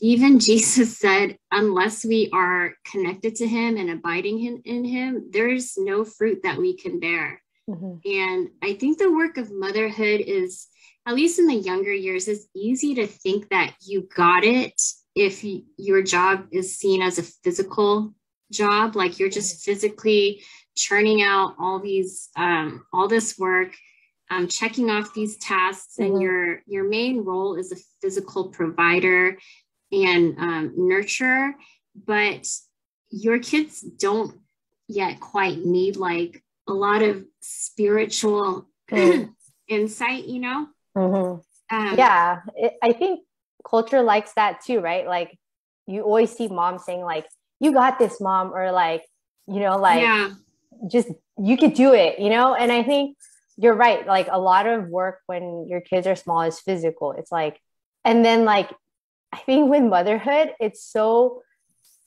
even 0.00 0.38
Jesus 0.40 0.98
said, 0.98 1.38
unless 1.50 2.04
we 2.04 2.30
are 2.32 2.74
connected 2.84 3.36
to 3.36 3.46
him 3.46 3.76
and 3.76 3.90
abiding 3.90 4.44
in, 4.44 4.62
in 4.64 4.84
him, 4.84 5.28
there's 5.30 5.76
no 5.76 6.04
fruit 6.04 6.42
that 6.42 6.58
we 6.58 6.76
can 6.76 7.00
bear. 7.00 7.42
Mm-hmm. 7.68 8.08
And 8.08 8.50
I 8.62 8.74
think 8.74 8.98
the 8.98 9.12
work 9.12 9.38
of 9.38 9.52
motherhood 9.52 10.20
is, 10.20 10.68
at 11.06 11.14
least 11.14 11.38
in 11.38 11.46
the 11.46 11.54
younger 11.54 11.92
years, 11.92 12.28
is 12.28 12.48
easy 12.54 12.94
to 12.96 13.06
think 13.06 13.48
that 13.50 13.74
you 13.80 14.08
got 14.14 14.44
it 14.44 14.80
if 15.14 15.42
you, 15.42 15.64
your 15.76 16.02
job 16.02 16.46
is 16.52 16.78
seen 16.78 17.02
as 17.02 17.18
a 17.18 17.22
physical 17.22 18.14
job, 18.52 18.94
like 18.94 19.18
you're 19.18 19.30
just 19.30 19.64
physically 19.64 20.42
churning 20.76 21.22
out 21.22 21.54
all 21.58 21.80
these, 21.80 22.28
um, 22.36 22.84
all 22.92 23.08
this 23.08 23.38
work 23.38 23.74
um, 24.30 24.48
checking 24.48 24.90
off 24.90 25.14
these 25.14 25.36
tasks 25.38 25.94
mm-hmm. 25.98 26.12
and 26.12 26.22
your 26.22 26.62
your 26.66 26.88
main 26.88 27.24
role 27.24 27.56
is 27.56 27.72
a 27.72 27.76
physical 28.00 28.48
provider 28.48 29.38
and 29.92 30.36
um, 30.38 30.74
nurturer 30.78 31.52
but 31.94 32.48
your 33.10 33.38
kids 33.38 33.80
don't 33.80 34.36
yet 34.88 35.20
quite 35.20 35.58
need 35.58 35.96
like 35.96 36.42
a 36.68 36.72
lot 36.72 37.02
of 37.02 37.24
spiritual 37.40 38.68
mm. 38.90 39.30
insight 39.68 40.24
you 40.26 40.40
know 40.40 40.66
mm-hmm. 40.96 41.76
um, 41.76 41.98
yeah 41.98 42.40
it, 42.56 42.74
i 42.82 42.92
think 42.92 43.20
culture 43.68 44.02
likes 44.02 44.32
that 44.34 44.60
too 44.64 44.80
right 44.80 45.06
like 45.06 45.36
you 45.86 46.02
always 46.02 46.30
see 46.30 46.48
mom 46.48 46.78
saying 46.78 47.00
like 47.00 47.26
you 47.60 47.72
got 47.72 47.98
this 47.98 48.20
mom 48.20 48.52
or 48.54 48.72
like 48.72 49.04
you 49.48 49.60
know 49.60 49.76
like 49.76 50.02
yeah. 50.02 50.30
just 50.90 51.08
you 51.38 51.56
could 51.56 51.74
do 51.74 51.92
it 51.92 52.18
you 52.18 52.30
know 52.30 52.54
and 52.54 52.70
i 52.70 52.82
think 52.82 53.16
you're 53.56 53.74
right. 53.74 54.06
Like 54.06 54.28
a 54.30 54.38
lot 54.38 54.66
of 54.66 54.88
work 54.88 55.20
when 55.26 55.66
your 55.68 55.80
kids 55.80 56.06
are 56.06 56.16
small 56.16 56.42
is 56.42 56.60
physical. 56.60 57.12
It's 57.12 57.32
like, 57.32 57.60
and 58.04 58.24
then 58.24 58.44
like, 58.44 58.70
I 59.32 59.38
think 59.38 59.70
with 59.70 59.82
motherhood, 59.82 60.52
it's 60.60 60.84
so 60.84 61.42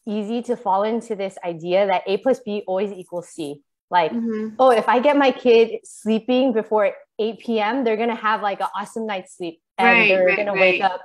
easy 0.08 0.42
to 0.44 0.56
fall 0.56 0.84
into 0.84 1.16
this 1.16 1.38
idea 1.44 1.88
that 1.88 2.04
A 2.08 2.18
plus 2.18 2.40
B 2.40 2.64
always 2.66 2.92
equals 2.92 3.30
C. 3.30 3.62
Like, 3.92 4.12
mm-hmm. 4.12 4.56
oh, 4.60 4.72
if 4.72 4.88
I 4.88 5.00
get 5.00 5.18
my 5.18 5.32
kid 5.32 5.80
sleeping 5.84 6.54
before 6.54 6.94
8 7.18 7.40
p.m., 7.40 7.84
they're 7.84 7.98
going 7.98 8.10
to 8.10 8.16
have 8.16 8.42
like 8.42 8.62
an 8.62 8.68
awesome 8.76 9.06
night's 9.06 9.36
sleep 9.36 9.62
and 9.78 9.88
right, 9.88 10.08
they're 10.08 10.26
right, 10.26 10.36
going 10.36 10.48
to 10.48 10.54
wake 10.54 10.84
up 10.84 11.02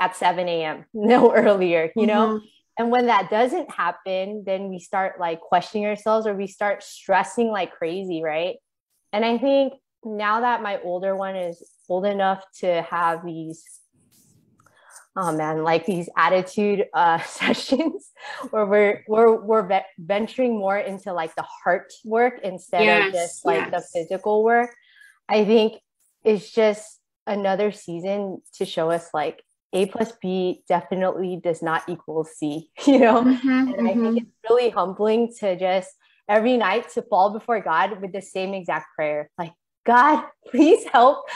at 0.00 0.16
7 0.16 0.48
a.m., 0.48 0.84
no 0.94 1.34
earlier, 1.34 1.92
you 1.96 2.02
mm-hmm. 2.02 2.06
know? 2.06 2.40
And 2.78 2.90
when 2.90 3.06
that 3.06 3.30
doesn't 3.30 3.70
happen, 3.70 4.42
then 4.44 4.68
we 4.68 4.80
start 4.80 5.20
like 5.20 5.40
questioning 5.40 5.86
ourselves 5.86 6.26
or 6.26 6.34
we 6.34 6.48
start 6.48 6.82
stressing 6.82 7.48
like 7.48 7.72
crazy, 7.72 8.22
right? 8.22 8.56
And 9.12 9.24
I 9.24 9.38
think 9.38 9.74
now 10.04 10.40
that 10.40 10.62
my 10.62 10.80
older 10.82 11.14
one 11.14 11.36
is 11.36 11.62
old 11.88 12.04
enough 12.04 12.44
to 12.60 12.82
have 12.82 13.24
these 13.24 13.62
oh 15.16 15.36
man 15.36 15.62
like 15.62 15.86
these 15.86 16.08
attitude 16.16 16.86
uh, 16.94 17.18
sessions 17.26 18.10
where 18.50 18.66
we're 18.66 19.04
we're 19.08 19.40
we're 19.40 19.82
venturing 19.98 20.58
more 20.58 20.78
into 20.78 21.12
like 21.12 21.34
the 21.36 21.44
heart 21.64 21.92
work 22.04 22.40
instead 22.42 22.84
yes, 22.84 23.08
of 23.08 23.12
just 23.12 23.44
like 23.44 23.70
yes. 23.70 23.70
the 23.70 23.98
physical 24.00 24.42
work 24.42 24.74
i 25.28 25.44
think 25.44 25.74
it's 26.24 26.50
just 26.50 27.00
another 27.26 27.72
season 27.72 28.40
to 28.54 28.64
show 28.64 28.90
us 28.90 29.08
like 29.14 29.42
a 29.72 29.86
plus 29.86 30.12
b 30.20 30.62
definitely 30.68 31.40
does 31.42 31.62
not 31.62 31.82
equal 31.88 32.24
c 32.24 32.70
you 32.86 32.98
know 32.98 33.22
mm-hmm, 33.22 33.48
and 33.48 33.68
mm-hmm. 33.68 33.86
i 33.86 33.92
think 33.92 33.98
mm-hmm. 33.98 34.16
it's 34.18 34.50
really 34.50 34.70
humbling 34.70 35.32
to 35.38 35.56
just 35.56 35.90
every 36.28 36.56
night 36.56 36.88
to 36.90 37.02
fall 37.02 37.30
before 37.30 37.60
God 37.60 38.00
with 38.00 38.12
the 38.12 38.22
same 38.22 38.54
exact 38.54 38.94
prayer. 38.94 39.30
Like, 39.38 39.52
God, 39.84 40.24
please 40.50 40.84
help 40.92 41.26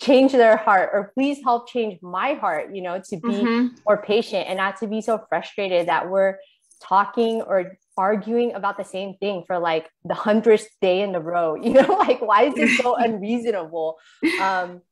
change 0.00 0.32
their 0.32 0.56
heart 0.56 0.90
or 0.92 1.10
please 1.14 1.38
help 1.42 1.68
change 1.68 1.98
my 2.02 2.34
heart, 2.34 2.74
you 2.74 2.82
know, 2.82 3.00
to 3.08 3.16
be 3.16 3.28
mm-hmm. 3.28 3.74
more 3.86 4.02
patient 4.02 4.46
and 4.48 4.58
not 4.58 4.78
to 4.78 4.86
be 4.86 5.00
so 5.00 5.24
frustrated 5.28 5.88
that 5.88 6.10
we're 6.10 6.36
talking 6.82 7.40
or 7.42 7.78
arguing 7.96 8.52
about 8.52 8.76
the 8.76 8.84
same 8.84 9.14
thing 9.14 9.42
for 9.46 9.58
like 9.58 9.88
the 10.04 10.14
hundredth 10.14 10.68
day 10.82 11.00
in 11.00 11.14
a 11.14 11.20
row. 11.20 11.54
You 11.62 11.72
know, 11.72 11.96
like 11.98 12.20
why 12.20 12.44
is 12.44 12.54
this 12.54 12.76
so 12.76 12.94
unreasonable? 12.98 13.96
Um, 14.40 14.82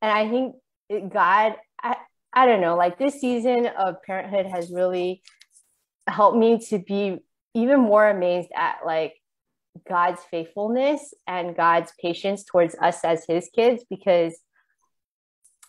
and 0.00 0.10
I 0.10 0.28
think 0.28 0.56
God, 1.12 1.56
I, 1.82 1.96
I 2.32 2.46
don't 2.46 2.60
know, 2.60 2.76
like 2.76 2.98
this 2.98 3.20
season 3.20 3.66
of 3.66 4.02
parenthood 4.02 4.46
has 4.46 4.70
really 4.70 5.22
helped 6.06 6.36
me 6.36 6.58
to 6.70 6.78
be 6.78 7.18
even 7.54 7.80
more 7.80 8.08
amazed 8.08 8.48
at 8.56 8.78
like 8.84 9.14
God's 9.88 10.20
faithfulness 10.30 11.14
and 11.26 11.56
God's 11.56 11.92
patience 12.00 12.44
towards 12.44 12.74
us 12.76 13.04
as 13.04 13.24
his 13.26 13.50
kids 13.54 13.84
because 13.88 14.34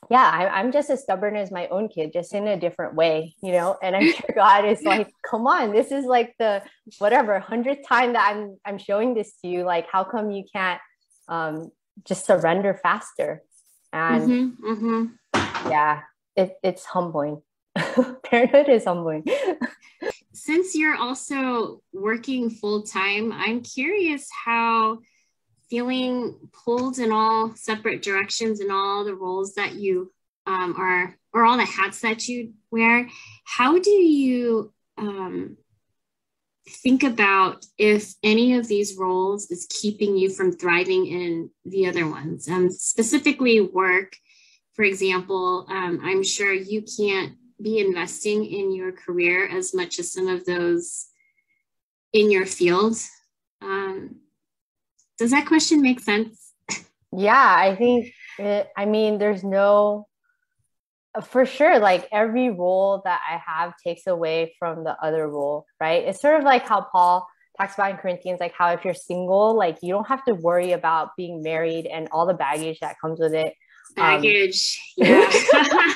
yeah, 0.09 0.29
I, 0.31 0.59
am 0.59 0.71
just 0.71 0.89
as 0.89 1.01
stubborn 1.01 1.35
as 1.35 1.51
my 1.51 1.67
own 1.67 1.87
kid, 1.87 2.13
just 2.13 2.33
in 2.33 2.47
a 2.47 2.59
different 2.59 2.95
way, 2.95 3.35
you 3.41 3.51
know. 3.51 3.77
And 3.81 3.95
I'm 3.95 4.11
sure 4.11 4.35
God 4.35 4.65
is 4.65 4.83
like, 4.83 5.11
"Come 5.29 5.47
on, 5.47 5.71
this 5.71 5.91
is 5.91 6.05
like 6.05 6.35
the 6.37 6.61
whatever 6.99 7.39
hundredth 7.39 7.87
time 7.87 8.13
that 8.13 8.33
I'm 8.35 8.57
I'm 8.65 8.77
showing 8.77 9.13
this 9.13 9.33
to 9.41 9.47
you. 9.47 9.63
Like, 9.63 9.87
how 9.91 10.03
come 10.03 10.31
you 10.31 10.43
can't 10.51 10.81
um, 11.27 11.71
just 12.03 12.25
surrender 12.25 12.79
faster?" 12.81 13.41
And 13.93 14.29
mm-hmm, 14.29 14.71
mm-hmm. 14.71 15.69
yeah, 15.69 16.01
it, 16.35 16.57
it's 16.63 16.85
humbling. 16.85 17.41
Parenthood 18.23 18.69
is 18.69 18.85
humbling. 18.85 19.25
since 20.33 20.75
you're 20.75 20.97
also 20.97 21.81
working 21.93 22.49
full 22.49 22.83
time, 22.83 23.31
I'm 23.31 23.61
curious 23.61 24.27
how 24.45 24.99
feeling 25.69 26.35
pulled 26.53 26.99
in 26.99 27.11
all 27.11 27.53
separate 27.55 28.01
directions 28.01 28.59
in 28.61 28.71
all 28.71 29.03
the 29.03 29.15
roles 29.15 29.55
that 29.55 29.75
you 29.75 30.11
um, 30.45 30.75
are, 30.77 31.17
or 31.33 31.45
all 31.45 31.57
the 31.57 31.65
hats 31.65 32.01
that 32.01 32.27
you 32.27 32.53
wear, 32.71 33.07
how 33.45 33.79
do 33.79 33.89
you 33.89 34.71
um, 34.97 35.57
think 36.67 37.03
about 37.03 37.65
if 37.77 38.13
any 38.23 38.55
of 38.55 38.67
these 38.67 38.95
roles 38.95 39.49
is 39.51 39.67
keeping 39.69 40.17
you 40.17 40.29
from 40.29 40.51
thriving 40.51 41.07
in 41.07 41.49
the 41.65 41.87
other 41.87 42.07
ones? 42.07 42.47
Um, 42.47 42.69
specifically, 42.69 43.61
work, 43.61 44.15
for 44.73 44.83
example, 44.83 45.65
um, 45.69 45.99
I'm 46.03 46.23
sure 46.23 46.53
you 46.53 46.83
can't 46.97 47.33
be 47.61 47.79
investing 47.79 48.45
in 48.45 48.73
your 48.73 48.91
career 48.91 49.47
as 49.47 49.73
much 49.73 49.99
as 49.99 50.11
some 50.11 50.27
of 50.27 50.45
those 50.45 51.07
in 52.13 52.29
your 52.29 52.45
field. 52.45 52.97
Um, 53.61 54.17
does 55.17 55.31
that 55.31 55.45
question 55.45 55.81
make 55.81 55.99
sense? 55.99 56.51
Yeah, 57.11 57.55
I 57.57 57.75
think 57.75 58.11
it, 58.37 58.67
I 58.75 58.85
mean, 58.85 59.17
there's 59.17 59.43
no, 59.43 60.07
for 61.23 61.45
sure, 61.45 61.79
like 61.79 62.07
every 62.11 62.49
role 62.49 63.01
that 63.05 63.21
I 63.29 63.39
have 63.45 63.73
takes 63.83 64.07
away 64.07 64.53
from 64.59 64.83
the 64.83 64.95
other 65.01 65.27
role, 65.27 65.65
right? 65.79 66.03
It's 66.03 66.21
sort 66.21 66.37
of 66.37 66.43
like 66.43 66.67
how 66.67 66.81
Paul 66.91 67.27
talks 67.57 67.75
about 67.75 67.91
in 67.91 67.97
Corinthians, 67.97 68.39
like 68.39 68.53
how 68.57 68.71
if 68.73 68.83
you're 68.83 68.93
single, 68.93 69.55
like 69.55 69.77
you 69.81 69.93
don't 69.93 70.07
have 70.07 70.25
to 70.25 70.33
worry 70.33 70.73
about 70.73 71.15
being 71.15 71.41
married 71.41 71.85
and 71.85 72.09
all 72.11 72.25
the 72.25 72.33
baggage 72.33 72.79
that 72.81 72.97
comes 72.99 73.19
with 73.19 73.33
it. 73.33 73.53
Um, 73.97 74.21
baggage. 74.21 74.79
Um, 75.01 75.07
yeah. 75.07 75.93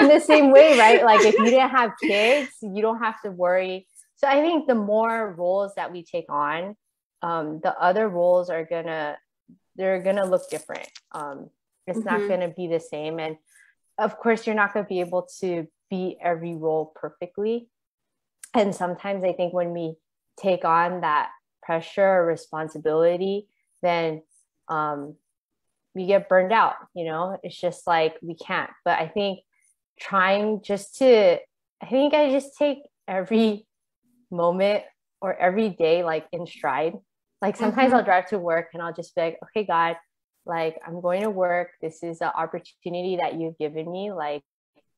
in 0.00 0.08
the 0.08 0.20
same 0.20 0.50
way, 0.50 0.78
right? 0.78 1.02
Like 1.02 1.24
if 1.24 1.34
you 1.38 1.46
didn't 1.46 1.70
have 1.70 1.92
kids, 2.02 2.50
you 2.60 2.82
don't 2.82 2.98
have 2.98 3.20
to 3.22 3.30
worry. 3.30 3.86
So 4.16 4.28
I 4.28 4.40
think 4.40 4.66
the 4.68 4.74
more 4.74 5.34
roles 5.36 5.74
that 5.76 5.92
we 5.92 6.04
take 6.04 6.26
on, 6.28 6.76
um, 7.22 7.60
the 7.62 7.76
other 7.78 8.08
roles 8.08 8.50
are 8.50 8.64
gonna 8.64 9.16
they're 9.76 10.02
gonna 10.02 10.26
look 10.26 10.48
different. 10.50 10.88
Um, 11.12 11.50
it's 11.86 11.98
mm-hmm. 11.98 12.08
not 12.08 12.28
gonna 12.28 12.48
be 12.48 12.66
the 12.66 12.80
same, 12.80 13.18
and 13.18 13.36
of 13.98 14.18
course, 14.18 14.46
you're 14.46 14.56
not 14.56 14.74
gonna 14.74 14.86
be 14.86 15.00
able 15.00 15.28
to 15.40 15.66
be 15.90 16.18
every 16.22 16.54
role 16.54 16.92
perfectly. 16.94 17.68
And 18.54 18.74
sometimes 18.74 19.24
I 19.24 19.32
think 19.32 19.54
when 19.54 19.72
we 19.72 19.94
take 20.38 20.64
on 20.64 21.00
that 21.02 21.30
pressure 21.62 22.04
or 22.04 22.26
responsibility, 22.26 23.48
then 23.82 24.22
um, 24.68 25.16
we 25.94 26.06
get 26.06 26.28
burned 26.28 26.52
out. 26.52 26.74
You 26.94 27.04
know, 27.06 27.38
it's 27.42 27.58
just 27.58 27.86
like 27.86 28.16
we 28.20 28.34
can't. 28.34 28.70
But 28.84 28.98
I 28.98 29.08
think 29.08 29.40
trying 30.02 30.62
just 30.62 30.96
to 30.98 31.38
i 31.82 31.86
think 31.88 32.14
i 32.14 32.30
just 32.30 32.56
take 32.58 32.78
every 33.06 33.66
moment 34.30 34.82
or 35.20 35.34
every 35.34 35.68
day 35.68 36.02
like 36.02 36.26
in 36.32 36.46
stride 36.46 36.94
like 37.42 37.56
sometimes 37.56 37.88
mm-hmm. 37.88 37.96
i'll 37.96 38.04
drive 38.04 38.26
to 38.28 38.38
work 38.38 38.68
and 38.72 38.82
i'll 38.82 38.94
just 38.94 39.14
be 39.14 39.20
like 39.20 39.38
okay 39.44 39.64
god 39.64 39.96
like 40.44 40.78
i'm 40.86 41.00
going 41.00 41.22
to 41.22 41.30
work. 41.30 41.70
This 41.80 42.02
is 42.02 42.20
an 42.20 42.30
opportunity 42.34 43.16
that 43.16 43.34
you've 43.34 43.58
given 43.58 43.90
me. 43.90 44.12
Like 44.12 44.42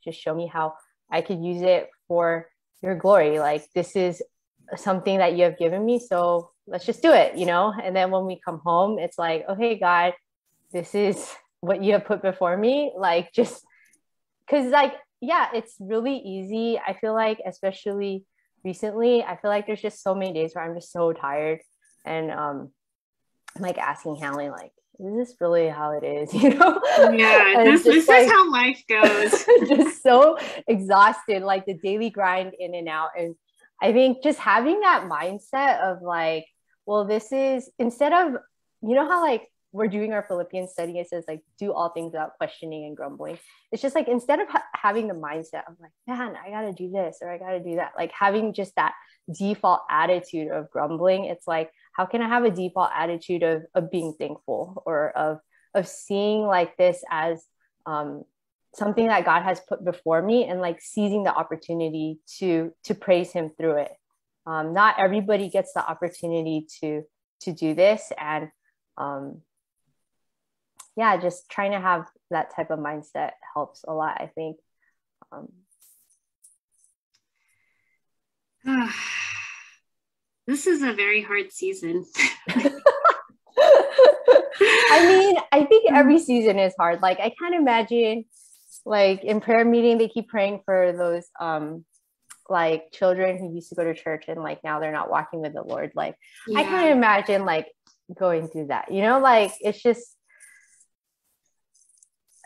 just 0.03 0.21
show 0.21 0.35
me 0.35 0.47
how 0.47 0.75
i 1.11 1.21
could 1.21 1.43
use 1.43 1.63
it 1.63 1.89
for 2.09 2.49
your 2.83 2.95
glory. 2.95 3.39
Like 3.39 3.67
this 3.75 3.97
is 3.97 4.23
something 4.77 5.19
that 5.19 5.37
you 5.37 5.45
have 5.45 5.59
given 5.59 5.85
me 5.85 5.99
so 5.99 6.51
let's 6.67 6.87
just 6.87 7.03
do 7.03 7.13
it 7.13 7.37
you 7.37 7.47
know? 7.47 7.73
And 7.83 7.95
then 7.95 8.11
when 8.11 8.25
we 8.25 8.41
come 8.43 8.61
home 8.65 8.99
it's 8.99 9.19
like 9.19 9.45
okay 9.49 9.79
god 9.79 10.15
this 10.73 10.95
is 10.95 11.31
what 11.61 11.83
you 11.83 11.93
have 11.93 12.05
put 12.05 12.23
before 12.23 12.57
me. 12.57 12.93
Like 12.97 13.33
just 13.33 13.65
because 14.47 14.71
like 14.71 14.95
yeah 15.21 15.49
it's 15.55 15.77
really 15.79 16.17
easy. 16.17 16.79
I 16.79 16.95
feel 16.95 17.15
like 17.15 17.41
especially 17.47 18.25
recently 18.65 19.23
i 19.23 19.37
feel 19.37 19.51
like 19.51 19.67
there's 19.67 19.83
just 19.83 20.03
so 20.03 20.15
many 20.15 20.33
days 20.33 20.55
where 20.55 20.65
i'm 20.65 20.75
just 20.75 20.91
so 20.91 21.13
tired 21.13 21.61
and 22.05 22.31
um 22.31 22.71
I'm 23.57 23.63
like 23.63 23.79
asking 23.79 24.17
Hallie, 24.17 24.51
like, 24.51 24.73
is 24.99 25.17
this 25.17 25.37
really 25.41 25.69
how 25.69 25.93
it 25.93 26.05
is? 26.05 26.33
You 26.43 26.51
know? 26.51 26.81
Yeah, 27.13 27.65
this, 27.65 27.85
this 27.85 28.09
like, 28.09 28.27
is 28.27 28.31
how 28.31 28.51
life 28.51 28.83
goes. 28.89 29.45
just 29.69 30.03
so 30.03 30.39
exhausted, 30.67 31.43
like 31.43 31.67
the 31.67 31.75
daily 31.75 32.11
grind 32.11 32.53
in 32.59 32.75
and 32.75 32.89
out. 32.89 33.11
And 33.19 33.35
I 33.81 33.93
think 33.93 34.23
just 34.23 34.39
having 34.39 34.81
that 34.81 35.05
mindset 35.05 35.81
of 35.81 36.03
like, 36.03 36.47
well, 36.87 37.05
this 37.05 37.33
is 37.33 37.71
instead 37.79 38.13
of, 38.13 38.35
you 38.83 38.95
know, 38.95 39.09
how 39.09 39.23
like 39.23 39.49
we're 39.73 39.89
doing 39.89 40.13
our 40.13 40.23
Philippians 40.23 40.71
study, 40.71 40.99
it 40.99 41.09
says 41.09 41.25
like, 41.27 41.41
do 41.59 41.73
all 41.73 41.89
things 41.89 42.13
without 42.13 42.37
questioning 42.39 42.85
and 42.85 42.97
grumbling. 42.97 43.39
It's 43.73 43.83
just 43.83 43.97
like, 43.97 44.07
instead 44.07 44.39
of 44.41 44.49
ha- 44.49 44.63
having 44.75 45.09
the 45.09 45.15
mindset 45.15 45.63
of 45.69 45.75
like, 45.81 45.91
man, 46.07 46.37
I 46.37 46.51
got 46.51 46.63
to 46.63 46.73
do 46.73 46.91
this 46.91 47.19
or 47.21 47.31
I 47.31 47.39
got 47.39 47.51
to 47.51 47.61
do 47.61 47.77
that, 47.77 47.93
like 47.97 48.13
having 48.13 48.53
just 48.53 48.77
that 48.77 48.95
default 49.37 49.81
attitude 49.91 50.53
of 50.53 50.71
grumbling, 50.71 51.25
it's 51.25 51.49
like, 51.49 51.73
how 51.95 52.07
can 52.07 52.21
I 52.21 52.29
have 52.29 52.45
a 52.45 52.51
default 52.51 52.91
attitude 52.95 53.43
of, 53.43 53.63
of 53.75 53.91
being 53.91 54.15
thankful 54.19 54.83
or 54.85 55.11
of, 55.17 55.39
of 55.75 55.89
seeing 55.89 56.43
like 56.43 56.77
this 56.77 57.03
as 57.11 57.45
um, 57.87 58.25
something 58.75 59.07
that 59.07 59.25
God 59.25 59.43
has 59.43 59.61
put 59.61 59.85
before 59.85 60.21
me 60.21 60.45
and 60.45 60.61
like 60.61 60.81
seizing 60.81 61.23
the 61.23 61.33
opportunity 61.33 62.19
to 62.39 62.73
to 62.85 62.95
praise 62.95 63.31
him 63.31 63.51
through 63.57 63.79
it. 63.79 63.93
Um, 64.47 64.75
not 64.75 64.97
everybody 64.99 65.49
gets 65.49 65.73
the 65.73 65.89
opportunity 65.89 66.67
to 66.81 67.05
to 67.43 67.53
do 67.53 67.75
this 67.75 68.13
and 68.19 68.51
um, 68.99 69.41
yeah, 70.97 71.17
just 71.17 71.49
trying 71.49 71.73
to 71.73 71.81
have 71.81 72.07
that 72.31 72.55
type 72.55 72.71
of 72.71 72.79
mindset 72.79 73.33
helps 73.55 73.85
a 73.87 73.93
lot, 73.93 74.21
I 74.21 74.27
think. 74.27 74.57
Um, 75.33 75.49
this 80.47 80.67
is 80.67 80.83
a 80.83 80.93
very 80.93 81.23
hard 81.23 81.53
season. 81.53 82.05
I 84.57 85.07
mean, 85.07 85.37
I 85.53 85.65
think 85.65 85.91
every 85.91 86.19
season 86.19 86.59
is 86.59 86.75
hard. 86.79 87.01
Like 87.03 87.21
I 87.21 87.31
can't 87.31 87.55
imagine 87.55 88.25
like 88.85 89.25
in 89.25 89.41
prayer 89.41 89.65
meeting 89.65 89.99
they 89.99 90.09
keep 90.09 90.29
praying 90.29 90.61
for 90.65 90.93
those 90.93 91.25
um 91.41 91.85
like 92.51 92.93
children 92.93 93.39
who 93.39 93.55
used 93.55 93.71
to 93.71 93.75
go 93.75 93.85
to 93.85 93.95
church 93.95 94.25
and 94.29 94.43
like 94.43 94.63
now 94.63 94.79
they're 94.81 94.93
not 94.93 95.11
walking 95.11 95.41
with 95.41 95.55
the 95.55 95.63
Lord. 95.63 95.93
Like 95.95 96.17
yeah. 96.47 96.61
I 96.61 96.65
can't 96.65 96.91
imagine 96.91 97.45
like 97.45 97.69
going 98.17 98.49
through 98.49 98.67
that. 98.67 98.93
You 98.93 99.03
know, 99.03 99.21
like 99.21 99.53
it's 99.61 99.83
just 99.83 100.15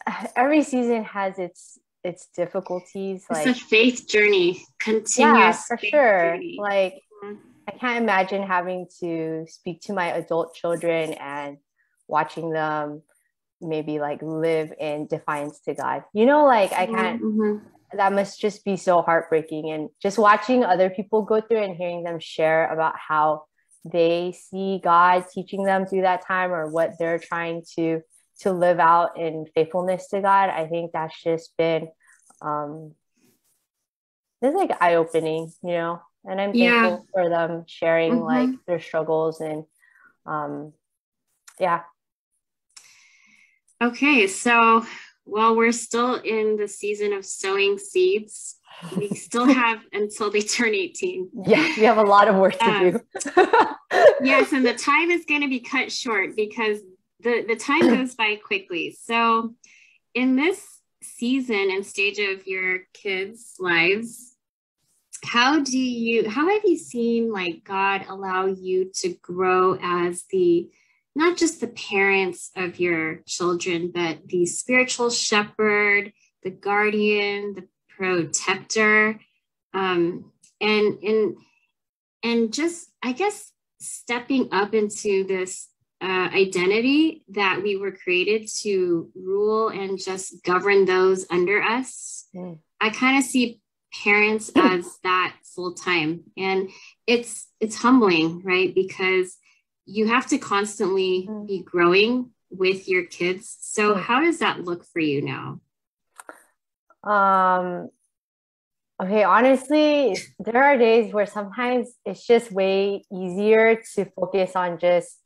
every 0.37 0.62
season 0.62 1.05
has 1.05 1.38
its 1.38 1.78
its 2.05 2.28
difficulties. 2.37 3.26
It's 3.28 3.47
like 3.47 3.47
a 3.47 3.55
faith 3.55 4.09
journey, 4.09 4.64
continuous. 4.78 5.09
Yeah, 5.17 5.52
for 5.52 5.78
sure. 5.78 6.21
Journey. 6.33 6.57
Like. 6.61 7.02
I 7.68 7.72
can't 7.72 8.02
imagine 8.02 8.42
having 8.42 8.87
to 9.00 9.44
speak 9.46 9.82
to 9.82 9.92
my 9.92 10.06
adult 10.06 10.54
children 10.54 11.12
and 11.12 11.58
watching 12.06 12.50
them 12.50 13.02
maybe 13.60 13.98
like 13.98 14.22
live 14.22 14.72
in 14.80 15.06
defiance 15.06 15.60
to 15.66 15.75
God. 15.75 16.04
You 16.14 16.25
know, 16.25 16.46
like 16.46 16.72
I 16.72 16.87
can't. 16.87 17.22
Mm-hmm. 17.22 17.66
That 17.96 18.14
must 18.14 18.40
just 18.40 18.64
be 18.64 18.76
so 18.76 19.02
heartbreaking, 19.02 19.70
and 19.70 19.90
just 20.00 20.18
watching 20.18 20.64
other 20.64 20.88
people 20.88 21.22
go 21.22 21.42
through 21.42 21.62
and 21.62 21.76
hearing 21.76 22.04
them 22.04 22.20
share 22.20 22.72
about 22.72 22.94
how 22.96 23.44
they 23.84 24.32
see 24.32 24.80
God 24.82 25.25
teaching 25.32 25.64
them 25.64 25.87
through 25.87 26.02
that 26.02 26.26
time 26.26 26.52
or 26.52 26.70
what 26.70 26.92
they're 26.98 27.18
trying 27.18 27.64
to 27.76 28.00
to 28.40 28.52
live 28.52 28.78
out 28.78 29.18
in 29.18 29.46
faithfulness 29.54 30.08
to 30.08 30.22
God. 30.22 30.48
I 30.48 30.66
think 30.66 30.92
that's 30.92 31.22
just 31.22 31.54
been 31.58 31.88
um 32.40 32.94
it's 34.40 34.56
like 34.56 34.80
eye 34.80 34.94
opening, 34.94 35.52
you 35.62 35.72
know. 35.72 36.00
And 36.28 36.40
I'm 36.40 36.54
yeah. 36.54 36.82
thankful 36.82 37.06
for 37.12 37.28
them 37.28 37.64
sharing 37.66 38.12
mm-hmm. 38.14 38.50
like 38.50 38.50
their 38.66 38.80
struggles 38.80 39.40
and 39.40 39.64
um 40.26 40.73
yeah, 41.58 41.80
Okay, 43.80 44.26
so 44.26 44.85
while 45.23 45.54
we're 45.54 45.70
still 45.70 46.16
in 46.16 46.56
the 46.56 46.66
season 46.66 47.12
of 47.12 47.25
sowing 47.25 47.78
seeds, 47.78 48.56
we 48.97 49.08
still 49.14 49.47
have 49.47 49.80
until 49.92 50.32
they 50.32 50.40
turn 50.40 50.75
18. 50.75 51.30
Yeah, 51.47 51.75
we 51.76 51.84
have 51.84 51.99
a 51.99 52.02
lot 52.02 52.26
of 52.26 52.36
work 52.36 52.58
to 52.58 52.91
do. 52.91 53.00
yes, 54.21 54.52
and 54.52 54.67
the 54.67 54.75
time 54.75 55.12
is 55.12 55.25
going 55.26 55.43
to 55.43 55.49
be 55.49 55.60
cut 55.60 55.93
short 55.93 56.34
because 56.34 56.80
the, 57.21 57.45
the 57.47 57.54
time 57.54 57.80
goes 57.97 58.17
by 58.17 58.36
quickly. 58.45 58.97
So, 59.00 59.54
in 60.12 60.34
this 60.34 60.67
season 61.00 61.71
and 61.71 61.86
stage 61.86 62.19
of 62.19 62.49
your 62.49 62.80
kids' 62.95 63.54
lives, 63.60 64.34
how 65.25 65.61
do 65.61 65.78
you, 65.78 66.28
how 66.28 66.49
have 66.49 66.63
you 66.65 66.76
seen 66.76 67.33
like 67.33 67.65
God 67.65 68.04
allow 68.09 68.47
you 68.47 68.91
to 68.97 69.15
grow 69.23 69.78
as 69.81 70.25
the 70.31 70.69
not 71.15 71.37
just 71.37 71.61
the 71.61 71.69
parents 71.69 72.52
of 72.54 72.78
your 72.78 73.17
children, 73.26 73.91
but 73.93 74.28
the 74.28 74.47
spiritual 74.47 75.11
shepherd, 75.11 76.13
the 76.45 76.50
guardian, 76.50 77.54
the 77.54 77.67
protector, 77.89 79.19
um, 79.75 80.31
and 80.61 80.99
and 81.02 81.37
and 82.23 82.52
just 82.52 82.91
I 83.02 83.13
guess 83.13 83.52
stepping 83.81 84.49
up 84.52 84.75
into 84.75 85.25
this 85.25 85.69
uh, 86.00 86.28
identity 86.33 87.25
that 87.31 87.63
we 87.63 87.76
were 87.76 87.93
created 87.93 88.49
to 88.61 89.11
rule 89.17 89.69
and 89.71 89.99
just 89.99 90.45
govern 90.45 90.85
those 90.85 91.26
under 91.31 91.61
us. 91.61 92.28
Mm. 92.35 92.59
I 92.81 92.91
kind 92.91 93.19
of 93.19 93.25
see 93.25 93.61
parents 93.92 94.50
as 94.54 94.98
that 95.02 95.36
full 95.44 95.74
time, 95.74 96.24
and 96.36 96.70
it's 97.06 97.48
it's 97.60 97.76
humbling, 97.76 98.42
right? 98.42 98.74
Because 98.74 99.36
you 99.86 100.06
have 100.08 100.26
to 100.28 100.38
constantly 100.38 101.26
mm. 101.28 101.46
be 101.46 101.62
growing 101.62 102.30
with 102.50 102.88
your 102.88 103.04
kids. 103.04 103.56
So 103.60 103.94
mm. 103.94 104.02
how 104.02 104.20
does 104.20 104.38
that 104.38 104.64
look 104.64 104.84
for 104.84 105.00
you 105.00 105.22
now? 105.22 105.60
Um 107.04 107.88
okay, 109.00 109.22
honestly, 109.22 110.16
there 110.38 110.62
are 110.62 110.76
days 110.76 111.12
where 111.12 111.26
sometimes 111.26 111.88
it's 112.04 112.26
just 112.26 112.52
way 112.52 113.04
easier 113.12 113.80
to 113.94 114.04
focus 114.04 114.56
on 114.56 114.78
just 114.78 115.18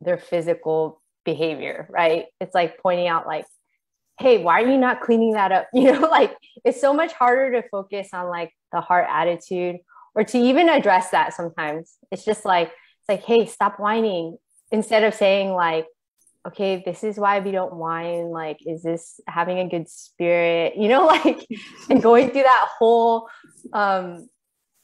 their 0.00 0.18
physical 0.18 1.02
behavior, 1.24 1.88
right? 1.90 2.26
It's 2.40 2.54
like 2.54 2.78
pointing 2.78 3.08
out 3.08 3.26
like 3.26 3.46
hey, 4.18 4.38
why 4.38 4.62
are 4.62 4.68
you 4.68 4.78
not 4.78 5.00
cleaning 5.00 5.32
that 5.32 5.52
up? 5.52 5.68
You 5.74 5.92
know, 5.92 6.08
like 6.08 6.36
it's 6.64 6.80
so 6.80 6.92
much 6.92 7.12
harder 7.12 7.60
to 7.60 7.68
focus 7.68 8.08
on 8.12 8.28
like 8.28 8.52
the 8.72 8.80
heart 8.80 9.06
attitude 9.10 9.76
or 10.14 10.24
to 10.24 10.38
even 10.38 10.68
address 10.68 11.10
that 11.10 11.34
sometimes. 11.34 11.96
It's 12.10 12.24
just 12.24 12.44
like 12.44 12.68
it's 12.68 13.08
like, 13.08 13.24
hey, 13.24 13.46
stop 13.46 13.78
whining. 13.78 14.38
Instead 14.70 15.04
of 15.04 15.14
saying 15.14 15.50
like, 15.52 15.86
okay, 16.46 16.82
this 16.84 17.04
is 17.04 17.18
why 17.18 17.40
we 17.40 17.50
don't 17.50 17.74
whine. 17.74 18.30
Like, 18.30 18.58
is 18.66 18.82
this 18.82 19.20
having 19.26 19.58
a 19.58 19.68
good 19.68 19.88
spirit? 19.88 20.74
You 20.76 20.88
know, 20.88 21.06
like, 21.06 21.46
and 21.90 22.02
going 22.02 22.30
through 22.30 22.42
that 22.42 22.68
whole, 22.78 23.28
um, 23.72 24.28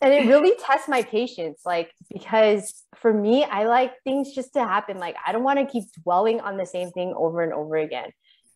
and 0.02 0.14
it 0.14 0.26
really 0.26 0.54
tests 0.58 0.88
my 0.88 1.02
patience. 1.02 1.60
Like, 1.66 1.92
because 2.10 2.84
for 2.96 3.12
me, 3.12 3.44
I 3.44 3.64
like 3.64 3.92
things 4.02 4.34
just 4.34 4.54
to 4.54 4.60
happen. 4.60 4.98
Like, 4.98 5.16
I 5.26 5.32
don't 5.32 5.42
want 5.42 5.58
to 5.58 5.66
keep 5.66 5.84
dwelling 6.02 6.40
on 6.40 6.56
the 6.56 6.64
same 6.64 6.90
thing 6.90 7.12
over 7.14 7.42
and 7.42 7.52
over 7.52 7.76
again. 7.76 8.10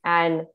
And 0.05 0.47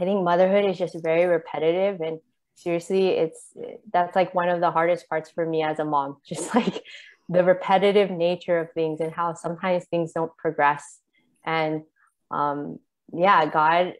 I 0.00 0.04
think 0.04 0.22
motherhood 0.22 0.64
is 0.64 0.78
just 0.78 0.96
very 1.02 1.24
repetitive 1.24 2.00
and 2.00 2.20
seriously 2.54 3.08
it's 3.10 3.52
that's 3.92 4.16
like 4.16 4.34
one 4.34 4.48
of 4.48 4.60
the 4.60 4.70
hardest 4.70 5.08
parts 5.08 5.30
for 5.30 5.46
me 5.46 5.62
as 5.62 5.78
a 5.78 5.84
mom 5.84 6.16
just 6.26 6.54
like 6.54 6.82
the 7.28 7.44
repetitive 7.44 8.10
nature 8.10 8.58
of 8.58 8.72
things 8.72 9.00
and 9.00 9.12
how 9.12 9.34
sometimes 9.34 9.84
things 9.84 10.12
don't 10.12 10.34
progress 10.36 10.98
and 11.44 11.82
um 12.30 12.78
yeah 13.12 13.46
god 13.46 13.94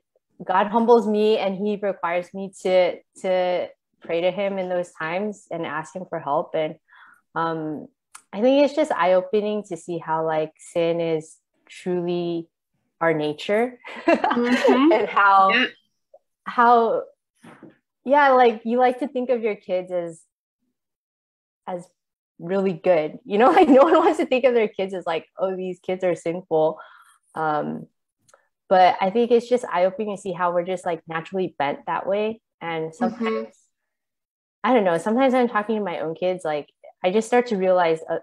god 0.44 0.66
humbles 0.66 1.06
me 1.06 1.38
and 1.38 1.56
he 1.56 1.78
requires 1.80 2.32
me 2.34 2.52
to 2.62 2.96
to 3.20 3.68
pray 4.00 4.20
to 4.20 4.30
him 4.30 4.58
in 4.58 4.68
those 4.68 4.92
times 4.92 5.46
and 5.50 5.66
ask 5.66 5.94
him 5.94 6.04
for 6.08 6.18
help 6.18 6.54
and 6.54 6.76
um 7.34 7.86
i 8.32 8.40
think 8.40 8.64
it's 8.64 8.74
just 8.74 8.92
eye-opening 8.92 9.62
to 9.62 9.76
see 9.76 9.98
how 9.98 10.24
like 10.24 10.52
sin 10.58 11.00
is 11.00 11.36
truly 11.68 12.48
our 13.00 13.14
nature 13.14 13.78
mm-hmm. 14.06 14.92
and 14.92 15.08
how 15.08 15.50
yeah. 15.50 15.66
How 16.48 17.02
yeah 18.04 18.30
like 18.30 18.62
you 18.64 18.78
like 18.78 19.00
to 19.00 19.08
think 19.08 19.30
of 19.30 19.42
your 19.42 19.54
kids 19.54 19.92
as 19.92 20.22
as 21.66 21.86
really 22.38 22.72
good. 22.72 23.18
You 23.24 23.38
know, 23.38 23.50
like 23.52 23.68
no 23.68 23.82
one 23.82 23.94
wants 23.94 24.18
to 24.18 24.26
think 24.26 24.44
of 24.44 24.54
their 24.54 24.68
kids 24.68 24.94
as 24.94 25.06
like, 25.06 25.26
oh, 25.38 25.56
these 25.56 25.78
kids 25.80 26.04
are 26.04 26.14
sinful. 26.14 26.78
Um, 27.34 27.86
but 28.68 28.96
I 29.00 29.10
think 29.10 29.30
it's 29.30 29.48
just 29.48 29.64
eye 29.70 29.84
opening 29.86 30.16
to 30.16 30.20
see 30.20 30.32
how 30.32 30.52
we're 30.52 30.64
just 30.64 30.84
like 30.84 31.00
naturally 31.06 31.54
bent 31.58 31.80
that 31.86 32.06
way. 32.06 32.40
And 32.60 32.94
sometimes, 32.94 33.22
mm-hmm. 33.22 33.50
I 34.64 34.74
don't 34.74 34.84
know, 34.84 34.98
sometimes 34.98 35.32
I'm 35.32 35.48
talking 35.48 35.76
to 35.76 35.84
my 35.84 36.00
own 36.00 36.14
kids, 36.14 36.44
like 36.44 36.68
I 37.02 37.10
just 37.10 37.28
start 37.28 37.46
to 37.46 37.56
realize 37.56 38.00
uh, 38.08 38.18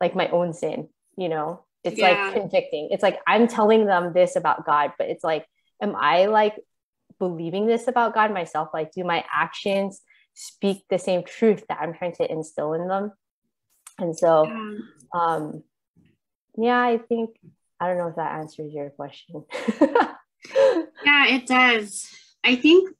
like 0.00 0.14
my 0.14 0.28
own 0.28 0.52
sin, 0.52 0.88
you 1.16 1.28
know, 1.28 1.64
it's 1.84 1.96
yeah. 1.96 2.08
like 2.08 2.34
convicting. 2.34 2.88
It's 2.90 3.02
like 3.02 3.20
I'm 3.26 3.46
telling 3.46 3.86
them 3.86 4.12
this 4.12 4.36
about 4.36 4.66
God, 4.66 4.92
but 4.98 5.08
it's 5.08 5.24
like, 5.24 5.46
am 5.80 5.94
I 5.96 6.26
like 6.26 6.56
believing 7.20 7.66
this 7.66 7.86
about 7.86 8.14
God 8.14 8.34
myself? 8.34 8.70
Like, 8.74 8.90
do 8.90 9.04
my 9.04 9.24
actions 9.32 10.00
speak 10.34 10.82
the 10.90 10.98
same 10.98 11.22
truth 11.22 11.64
that 11.68 11.78
I'm 11.80 11.94
trying 11.94 12.14
to 12.16 12.28
instill 12.30 12.72
in 12.72 12.88
them? 12.88 13.12
And 14.00 14.18
so, 14.18 14.46
um, 15.14 15.62
yeah, 16.56 16.80
I 16.80 16.98
think 16.98 17.30
I 17.78 17.86
don't 17.86 17.98
know 17.98 18.08
if 18.08 18.16
that 18.16 18.38
answers 18.38 18.72
your 18.72 18.90
question. 18.90 19.44
yeah, 19.80 21.28
it 21.28 21.46
does. 21.46 22.08
I 22.42 22.56
think 22.56 22.90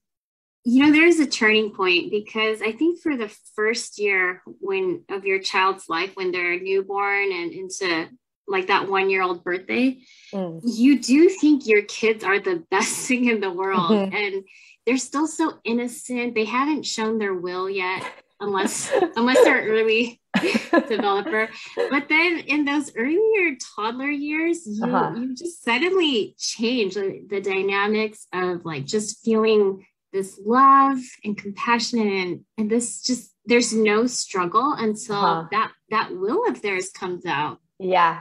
you 0.65 0.85
know 0.85 0.93
there's 0.93 1.19
a 1.19 1.27
turning 1.27 1.71
point 1.75 2.11
because 2.11 2.61
I 2.61 2.73
think 2.73 3.01
for 3.01 3.17
the 3.17 3.35
first 3.57 3.99
year 3.99 4.43
when 4.61 5.05
of 5.09 5.25
your 5.25 5.41
child's 5.41 5.89
life 5.89 6.13
when 6.15 6.33
they're 6.33 6.61
newborn 6.61 7.33
and 7.33 7.53
into 7.53 8.09
like 8.51 8.67
that 8.67 8.89
one 8.89 9.09
year 9.09 9.23
old 9.23 9.45
birthday, 9.45 9.99
mm. 10.33 10.61
you 10.65 10.99
do 10.99 11.29
think 11.29 11.67
your 11.67 11.83
kids 11.83 12.25
are 12.25 12.41
the 12.41 12.65
best 12.71 12.95
thing 13.09 13.27
in 13.27 13.41
the 13.41 13.51
world. 13.51 13.91
Mm-hmm. 13.91 14.15
And 14.15 14.45
they're 14.87 14.99
still 14.99 15.27
so 15.27 15.59
innocent. 15.65 16.35
They 16.35 16.45
haven't 16.45 16.85
shown 16.85 17.19
their 17.19 17.35
will 17.35 17.71
yet, 17.71 18.05
unless 18.41 18.91
unless 19.17 19.43
they're 19.45 19.67
early 19.67 20.21
developer. 20.89 21.49
But 21.91 22.09
then 22.09 22.39
in 22.47 22.65
those 22.65 22.93
earlier 22.97 23.57
toddler 23.77 24.11
years, 24.11 24.67
you 24.67 24.85
uh-huh. 24.85 25.15
you 25.17 25.35
just 25.35 25.63
suddenly 25.63 26.35
change 26.39 26.95
the, 26.95 27.25
the 27.29 27.41
dynamics 27.41 28.27
of 28.33 28.65
like 28.65 28.85
just 28.87 29.25
feeling 29.25 29.87
this 30.13 30.41
love 30.45 30.99
and 31.25 31.37
compassion 31.37 32.01
and 32.01 32.41
and 32.59 32.71
this 32.71 33.03
just 33.03 33.33
there's 33.47 33.73
no 33.73 34.07
struggle 34.07 34.73
until 34.73 35.17
uh-huh. 35.17 35.49
that 35.53 35.73
that 35.91 36.11
will 36.13 36.49
of 36.49 36.61
theirs 36.63 36.91
comes 36.91 37.25
out 37.27 37.59
yeah 37.79 38.21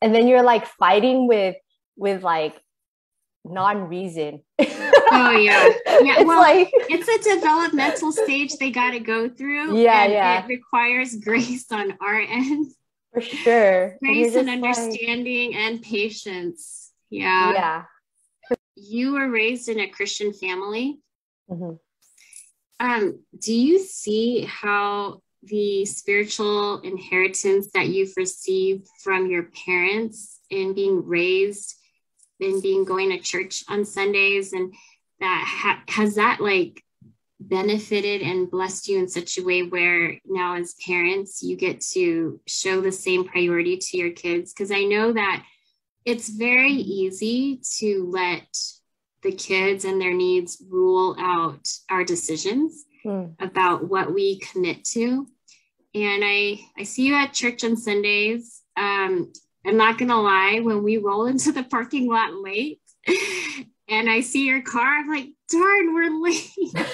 and 0.00 0.14
then 0.14 0.28
you're 0.28 0.42
like 0.42 0.66
fighting 0.66 1.26
with 1.26 1.56
with 1.96 2.22
like 2.22 2.60
non-reason. 3.44 4.42
Oh 5.10 5.30
yeah. 5.30 5.70
Yeah 6.02 6.16
it's 6.18 6.26
well 6.26 6.38
like 6.38 6.68
it's 6.72 7.08
a 7.08 7.34
developmental 7.34 8.12
stage 8.12 8.54
they 8.58 8.70
got 8.70 8.90
to 8.90 9.00
go 9.00 9.26
through 9.26 9.78
yeah 9.82 10.04
yeah. 10.04 10.44
it 10.44 10.48
requires 10.48 11.16
grace 11.16 11.64
on 11.72 11.96
our 12.02 12.20
end. 12.20 12.66
For 13.14 13.22
sure. 13.22 13.96
Grace 14.02 14.34
and, 14.34 14.50
and 14.50 14.62
understanding 14.62 15.52
like... 15.52 15.60
and 15.60 15.82
patience. 15.82 16.92
Yeah. 17.08 17.52
Yeah. 17.54 18.56
You 18.76 19.14
were 19.14 19.30
raised 19.30 19.70
in 19.70 19.80
a 19.80 19.88
christian 19.88 20.34
family. 20.34 20.98
Mm-hmm. 21.50 21.76
um 22.80 23.20
do 23.38 23.54
you 23.54 23.78
see 23.78 24.42
how 24.42 25.22
the 25.42 25.84
spiritual 25.84 26.80
inheritance 26.80 27.68
that 27.74 27.88
you've 27.88 28.16
received 28.16 28.88
from 29.02 29.30
your 29.30 29.44
parents 29.66 30.40
in 30.50 30.74
being 30.74 31.06
raised 31.06 31.76
in 32.40 32.60
being 32.60 32.84
going 32.84 33.10
to 33.10 33.18
church 33.18 33.64
on 33.68 33.84
Sundays 33.84 34.52
and 34.52 34.72
that 35.20 35.44
ha- 35.46 35.82
has 35.88 36.14
that 36.14 36.40
like 36.40 36.82
benefited 37.40 38.22
and 38.22 38.50
blessed 38.50 38.88
you 38.88 38.98
in 38.98 39.08
such 39.08 39.38
a 39.38 39.44
way 39.44 39.62
where 39.62 40.18
now 40.26 40.54
as 40.54 40.74
parents 40.84 41.42
you 41.42 41.56
get 41.56 41.80
to 41.80 42.40
show 42.46 42.80
the 42.80 42.92
same 42.92 43.24
priority 43.24 43.76
to 43.76 43.96
your 43.96 44.10
kids? 44.10 44.52
Because 44.52 44.70
I 44.70 44.84
know 44.84 45.12
that 45.12 45.44
it's 46.04 46.28
very 46.28 46.72
easy 46.72 47.60
to 47.78 48.08
let 48.10 48.46
the 49.22 49.32
kids 49.32 49.84
and 49.84 50.00
their 50.00 50.14
needs 50.14 50.62
rule 50.68 51.16
out 51.18 51.68
our 51.90 52.04
decisions 52.04 52.84
mm. 53.08 53.34
about 53.40 53.88
what 53.88 54.12
we 54.12 54.38
commit 54.38 54.84
to. 54.84 55.26
And 55.94 56.22
I, 56.24 56.60
I 56.76 56.82
see 56.82 57.06
you 57.06 57.14
at 57.14 57.32
church 57.32 57.64
on 57.64 57.76
Sundays. 57.76 58.62
Um, 58.76 59.32
I'm 59.66 59.76
not 59.76 59.98
going 59.98 60.10
to 60.10 60.16
lie, 60.16 60.60
when 60.62 60.82
we 60.82 60.98
roll 60.98 61.26
into 61.26 61.50
the 61.50 61.64
parking 61.64 62.08
lot 62.08 62.34
late 62.34 62.80
and 63.88 64.08
I 64.08 64.20
see 64.20 64.46
your 64.46 64.62
car, 64.62 64.98
I'm 64.98 65.08
like, 65.08 65.30
darn, 65.50 65.94
we're 65.94 66.22
late. 66.22 66.52
but 66.72 66.84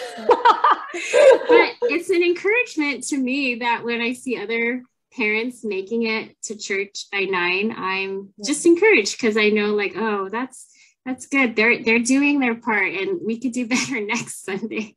it's 1.83 2.11
an 2.11 2.23
encouragement 2.23 3.05
to 3.09 3.19
me 3.19 3.57
that 3.57 3.85
when 3.85 4.01
I 4.01 4.13
see 4.13 4.41
other 4.41 4.83
parents 5.17 5.65
making 5.65 6.07
it 6.07 6.41
to 6.45 6.57
church 6.57 7.07
by 7.13 7.25
nine, 7.25 7.75
I'm 7.77 8.33
just 8.45 8.67
encouraged 8.67 9.19
because 9.19 9.37
I 9.37 9.51
know 9.51 9.75
like, 9.75 9.95
oh, 9.97 10.29
that's 10.31 10.69
that's 11.05 11.27
good. 11.27 11.55
They're 11.55 11.83
they're 11.83 11.99
doing 11.99 12.41
their 12.41 12.55
part 12.55 12.93
and 12.95 13.21
we 13.25 13.39
could 13.39 13.53
do 13.53 13.67
better 13.69 14.01
next 14.01 14.45
Sunday. 14.45 14.97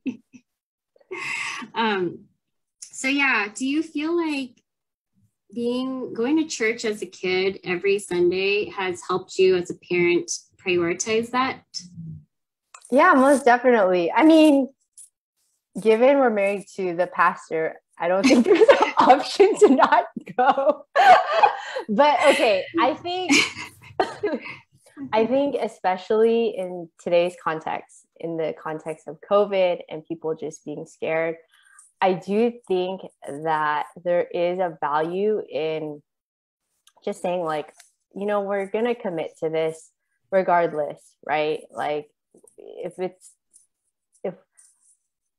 um, 1.75 2.25
so 2.81 3.07
yeah, 3.07 3.47
do 3.53 3.65
you 3.65 3.83
feel 3.83 4.15
like 4.15 4.61
being 5.53 6.13
going 6.13 6.37
to 6.37 6.45
church 6.45 6.83
as 6.83 7.01
a 7.01 7.05
kid 7.05 7.59
every 7.63 7.99
Sunday 7.99 8.69
has 8.69 9.01
helped 9.07 9.37
you 9.37 9.55
as 9.55 9.69
a 9.69 9.75
parent 9.75 10.31
prioritize 10.57 11.31
that? 11.31 11.61
Yeah, 12.91 13.13
most 13.13 13.45
definitely. 13.45 14.11
I 14.11 14.23
mean, 14.23 14.69
given 15.79 16.19
we're 16.19 16.29
married 16.29 16.65
to 16.75 16.95
the 16.95 17.07
pastor, 17.07 17.75
I 17.97 18.07
don't 18.07 18.25
think 18.25 18.45
there's 18.45 18.67
an 18.67 18.93
option 18.97 19.55
to 19.59 19.69
not 19.69 20.05
go. 20.37 20.85
but 21.89 22.19
okay, 22.27 22.65
I 22.79 22.93
think 22.93 23.31
I 25.13 25.25
think 25.25 25.55
especially 25.61 26.55
in 26.57 26.89
today's 26.99 27.35
context, 27.43 28.06
in 28.19 28.37
the 28.37 28.53
context 28.61 29.07
of 29.07 29.17
COVID 29.29 29.81
and 29.89 30.05
people 30.05 30.35
just 30.35 30.65
being 30.65 30.85
scared, 30.85 31.35
I 32.01 32.13
do 32.13 32.53
think 32.67 33.01
that 33.27 33.85
there 34.03 34.23
is 34.23 34.59
a 34.59 34.77
value 34.79 35.41
in 35.49 36.01
just 37.03 37.21
saying 37.21 37.43
like, 37.43 37.73
you 38.15 38.25
know, 38.25 38.41
we're 38.41 38.67
going 38.67 38.85
to 38.85 38.95
commit 38.95 39.31
to 39.39 39.49
this 39.49 39.91
regardless, 40.31 41.01
right? 41.25 41.61
Like 41.71 42.09
if 42.57 42.99
it's 42.99 43.31
if 44.23 44.35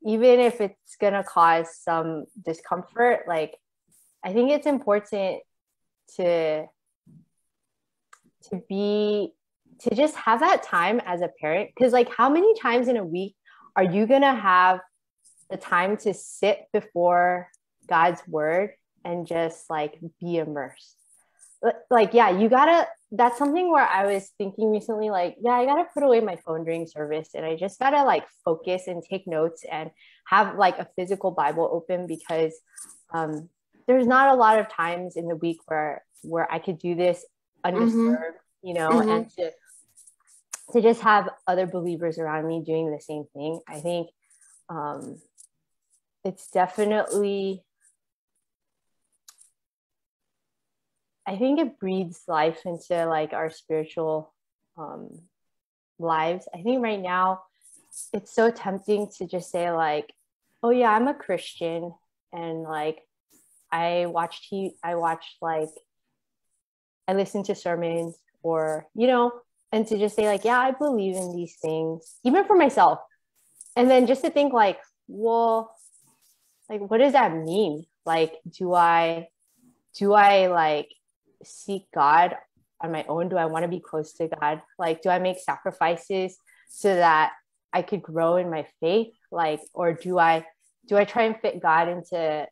even 0.04 0.40
if 0.40 0.60
it's 0.60 0.96
going 1.00 1.12
to 1.12 1.22
cause 1.22 1.68
some 1.80 2.24
discomfort, 2.44 3.24
like 3.26 3.56
I 4.24 4.32
think 4.32 4.50
it's 4.50 4.66
important 4.66 5.42
to 6.16 6.66
to 8.50 8.62
be 8.68 9.32
to 9.80 9.94
just 9.94 10.16
have 10.16 10.40
that 10.40 10.62
time 10.62 11.00
as 11.06 11.20
a 11.20 11.30
parent 11.40 11.70
because 11.74 11.92
like 11.92 12.12
how 12.14 12.28
many 12.28 12.58
times 12.58 12.88
in 12.88 12.96
a 12.96 13.04
week 13.04 13.34
are 13.76 13.84
you 13.84 14.06
going 14.06 14.22
to 14.22 14.34
have 14.34 14.80
the 15.50 15.56
time 15.56 15.96
to 15.98 16.14
sit 16.14 16.66
before 16.72 17.48
God's 17.88 18.20
word 18.26 18.70
and 19.04 19.26
just 19.26 19.68
like 19.70 19.98
be 20.20 20.36
immersed. 20.36 20.96
Like, 21.90 22.14
yeah, 22.14 22.30
you 22.30 22.48
gotta, 22.48 22.86
that's 23.10 23.36
something 23.36 23.70
where 23.72 23.86
I 23.86 24.06
was 24.06 24.30
thinking 24.38 24.70
recently, 24.70 25.10
like, 25.10 25.36
yeah, 25.40 25.52
I 25.52 25.64
gotta 25.64 25.86
put 25.92 26.04
away 26.04 26.20
my 26.20 26.36
phone 26.36 26.64
during 26.64 26.86
service 26.86 27.30
and 27.34 27.44
I 27.44 27.56
just 27.56 27.80
gotta 27.80 28.04
like 28.04 28.24
focus 28.44 28.86
and 28.86 29.02
take 29.02 29.26
notes 29.26 29.64
and 29.70 29.90
have 30.26 30.56
like 30.56 30.78
a 30.78 30.86
physical 30.94 31.32
Bible 31.32 31.68
open 31.72 32.06
because 32.06 32.54
um, 33.12 33.48
there's 33.88 34.06
not 34.06 34.32
a 34.32 34.38
lot 34.38 34.60
of 34.60 34.68
times 34.68 35.16
in 35.16 35.26
the 35.26 35.34
week 35.34 35.58
where 35.66 36.04
where 36.22 36.50
I 36.52 36.58
could 36.58 36.78
do 36.78 36.94
this 36.94 37.24
undisturbed, 37.64 37.94
mm-hmm. 37.94 38.68
you 38.68 38.74
know, 38.74 38.90
mm-hmm. 38.90 39.08
and 39.08 39.30
to 39.30 39.52
to 40.72 40.82
just 40.82 41.00
have 41.00 41.30
other 41.46 41.66
believers 41.66 42.18
around 42.18 42.46
me 42.46 42.62
doing 42.64 42.90
the 42.90 43.00
same 43.00 43.24
thing. 43.34 43.60
I 43.66 43.80
think 43.80 44.08
um, 44.68 45.20
it's 46.24 46.50
definitely 46.50 47.62
I 51.28 51.36
think 51.36 51.60
it 51.60 51.78
breathes 51.78 52.22
life 52.26 52.64
into 52.64 53.04
like 53.04 53.34
our 53.34 53.50
spiritual 53.50 54.32
um, 54.78 55.20
lives. 55.98 56.48
I 56.54 56.62
think 56.62 56.82
right 56.82 57.00
now 57.00 57.42
it's 58.14 58.34
so 58.34 58.50
tempting 58.50 59.10
to 59.18 59.26
just 59.26 59.50
say 59.50 59.70
like, 59.70 60.10
"Oh 60.62 60.70
yeah, 60.70 60.90
I'm 60.90 61.06
a 61.06 61.12
Christian," 61.12 61.92
and 62.32 62.62
like 62.62 63.00
I 63.70 64.06
watch 64.06 64.46
he 64.48 64.72
I 64.82 64.94
watch 64.94 65.36
like 65.42 65.68
I 67.06 67.12
listen 67.12 67.42
to 67.44 67.54
sermons 67.54 68.16
or 68.42 68.86
you 68.94 69.06
know, 69.06 69.32
and 69.72 69.86
to 69.86 69.98
just 69.98 70.16
say 70.16 70.26
like, 70.26 70.44
"Yeah, 70.44 70.58
I 70.58 70.72
believe 70.72 71.16
in 71.16 71.34
these 71.34 71.56
things," 71.60 72.18
even 72.24 72.44
for 72.44 72.56
myself, 72.56 73.00
and 73.76 73.90
then 73.90 74.06
just 74.06 74.22
to 74.24 74.30
think 74.30 74.52
like, 74.52 74.78
"Well, 75.06 75.74
like 76.68 76.80
what 76.80 76.98
does 76.98 77.12
that 77.12 77.34
mean? 77.34 77.86
Like 78.04 78.34
do 78.48 78.74
i 78.74 79.28
do 79.94 80.12
i 80.12 80.46
like 80.46 80.88
seek 81.44 81.84
god 81.94 82.36
on 82.80 82.92
my 82.92 83.04
own? 83.08 83.28
Do 83.28 83.36
i 83.36 83.46
want 83.46 83.64
to 83.64 83.68
be 83.68 83.80
close 83.80 84.12
to 84.14 84.28
god? 84.28 84.62
Like 84.78 85.02
do 85.02 85.08
i 85.08 85.18
make 85.18 85.38
sacrifices 85.38 86.36
so 86.68 86.94
that 86.94 87.32
i 87.72 87.82
could 87.82 88.02
grow 88.02 88.36
in 88.36 88.50
my 88.50 88.66
faith? 88.80 89.12
Like 89.30 89.60
or 89.72 89.92
do 89.92 90.18
i 90.18 90.44
do 90.86 90.96
i 90.96 91.04
try 91.04 91.24
and 91.24 91.40
fit 91.40 91.60
god 91.60 91.88
into 91.88 92.46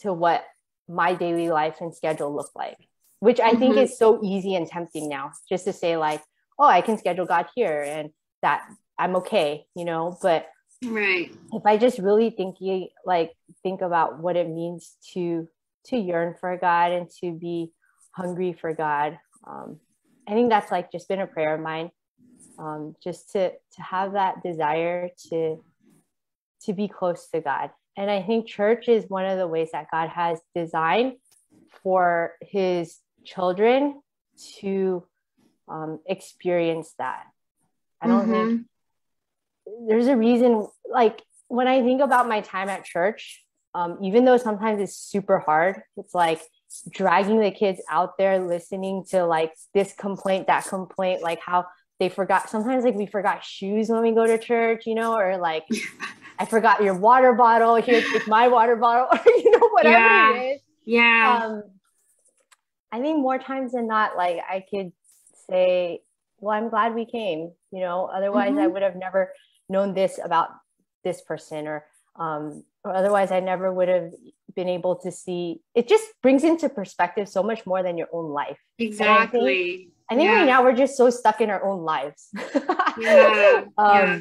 to 0.00 0.12
what 0.12 0.44
my 0.88 1.14
daily 1.14 1.50
life 1.50 1.80
and 1.80 1.94
schedule 1.94 2.34
look 2.34 2.50
like? 2.54 2.78
Which 3.20 3.40
i 3.40 3.50
think 3.50 3.74
mm-hmm. 3.74 3.84
is 3.84 3.98
so 3.98 4.20
easy 4.22 4.54
and 4.54 4.66
tempting 4.66 5.08
now 5.08 5.32
just 5.48 5.64
to 5.64 5.72
say 5.72 5.96
like 5.96 6.22
oh 6.58 6.66
i 6.66 6.80
can 6.80 6.98
schedule 6.98 7.26
god 7.26 7.46
here 7.54 7.82
and 7.82 8.10
that 8.42 8.62
i'm 8.98 9.16
okay 9.16 9.64
you 9.74 9.84
know 9.84 10.16
but 10.22 10.46
right. 10.84 11.34
if 11.52 11.64
i 11.66 11.76
just 11.76 11.98
really 11.98 12.30
think 12.30 12.56
like 13.04 13.32
think 13.62 13.80
about 13.80 14.20
what 14.20 14.36
it 14.36 14.48
means 14.48 14.96
to 15.12 15.48
to 15.84 15.96
yearn 15.96 16.34
for 16.40 16.56
god 16.56 16.92
and 16.92 17.08
to 17.20 17.32
be 17.32 17.72
hungry 18.12 18.52
for 18.52 18.74
god 18.74 19.18
um, 19.46 19.78
i 20.26 20.32
think 20.32 20.50
that's 20.50 20.70
like 20.70 20.90
just 20.92 21.08
been 21.08 21.20
a 21.20 21.26
prayer 21.26 21.54
of 21.54 21.60
mine 21.60 21.90
um, 22.58 22.94
just 23.02 23.30
to 23.32 23.50
to 23.50 23.82
have 23.82 24.12
that 24.12 24.42
desire 24.42 25.10
to 25.30 25.62
to 26.62 26.72
be 26.72 26.88
close 26.88 27.28
to 27.28 27.40
god. 27.40 27.70
And 27.96 28.10
i 28.10 28.22
think 28.22 28.46
church 28.46 28.88
is 28.88 29.04
one 29.08 29.26
of 29.26 29.38
the 29.38 29.46
ways 29.46 29.70
that 29.72 29.86
god 29.90 30.08
has 30.08 30.40
designed 30.54 31.14
for 31.82 32.34
his 32.40 32.98
children 33.24 34.00
to 34.60 35.04
um, 35.68 36.00
experience 36.06 36.94
that. 36.98 37.24
I 38.00 38.06
don't 38.06 38.28
mm-hmm. 38.28 38.48
think 38.48 38.66
there's 39.88 40.06
a 40.06 40.16
reason. 40.16 40.66
Like 40.90 41.22
when 41.48 41.66
I 41.66 41.82
think 41.82 42.00
about 42.00 42.28
my 42.28 42.40
time 42.40 42.68
at 42.68 42.84
church, 42.84 43.44
um, 43.74 43.98
even 44.02 44.24
though 44.24 44.36
sometimes 44.36 44.80
it's 44.80 44.96
super 44.96 45.38
hard, 45.38 45.82
it's 45.96 46.14
like 46.14 46.40
dragging 46.90 47.40
the 47.40 47.50
kids 47.50 47.80
out 47.90 48.18
there 48.18 48.38
listening 48.38 49.04
to 49.10 49.24
like 49.24 49.52
this 49.74 49.94
complaint, 49.94 50.46
that 50.46 50.64
complaint, 50.66 51.22
like 51.22 51.40
how 51.40 51.66
they 51.98 52.08
forgot 52.08 52.48
sometimes 52.48 52.84
like 52.84 52.94
we 52.94 53.06
forgot 53.06 53.44
shoes 53.44 53.88
when 53.88 54.02
we 54.02 54.12
go 54.12 54.26
to 54.26 54.38
church, 54.38 54.86
you 54.86 54.94
know, 54.94 55.14
or 55.14 55.36
like 55.38 55.64
I 56.38 56.44
forgot 56.44 56.82
your 56.82 56.94
water 56.94 57.32
bottle. 57.32 57.74
Here, 57.82 58.02
take 58.02 58.28
my 58.28 58.48
water 58.48 58.76
bottle, 58.76 59.08
or 59.12 59.32
you 59.32 59.50
know, 59.50 59.68
whatever 59.70 59.98
yeah. 59.98 60.34
it 60.34 60.54
is. 60.54 60.60
Yeah. 60.84 61.40
Um, 61.44 61.62
I 62.90 63.00
think 63.00 63.18
more 63.18 63.38
times 63.38 63.72
than 63.72 63.86
not, 63.86 64.16
like 64.16 64.38
I 64.48 64.64
could 64.70 64.92
say, 65.50 66.00
Well, 66.40 66.56
I'm 66.56 66.68
glad 66.68 66.94
we 66.94 67.04
came, 67.04 67.52
you 67.70 67.80
know, 67.80 68.06
otherwise 68.12 68.50
mm-hmm. 68.50 68.60
I 68.60 68.66
would 68.66 68.82
have 68.82 68.96
never 68.96 69.32
known 69.68 69.94
this 69.94 70.18
about 70.22 70.50
this 71.04 71.20
person 71.20 71.66
or 71.66 71.84
um 72.18 72.64
or 72.84 72.94
otherwise 72.94 73.30
I 73.30 73.40
never 73.40 73.72
would 73.72 73.88
have 73.88 74.12
been 74.56 74.68
able 74.68 74.96
to 74.96 75.12
see 75.12 75.60
it 75.74 75.88
just 75.88 76.04
brings 76.22 76.42
into 76.42 76.68
perspective 76.68 77.28
so 77.28 77.42
much 77.42 77.64
more 77.66 77.82
than 77.82 77.96
your 77.96 78.08
own 78.12 78.30
life. 78.30 78.58
Exactly. 78.78 79.90
I 80.10 80.14
think 80.16 80.26
yeah. 80.26 80.36
right 80.36 80.46
now 80.46 80.64
we're 80.64 80.74
just 80.74 80.96
so 80.96 81.10
stuck 81.10 81.40
in 81.40 81.50
our 81.50 81.62
own 81.64 81.84
lives. 81.84 82.28
yeah. 82.98 83.64
um, 83.76 83.94
yeah. 83.94 84.20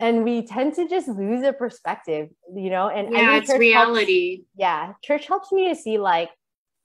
And 0.00 0.24
we 0.24 0.46
tend 0.46 0.74
to 0.74 0.88
just 0.88 1.08
lose 1.08 1.44
a 1.44 1.52
perspective, 1.52 2.28
you 2.54 2.70
know. 2.70 2.88
And 2.88 3.12
yeah, 3.12 3.36
it's 3.36 3.52
reality. 3.52 4.36
Helps, 4.36 4.48
yeah, 4.56 4.92
church 5.02 5.26
helps 5.26 5.50
me 5.52 5.68
to 5.68 5.74
see 5.74 5.98
like, 5.98 6.30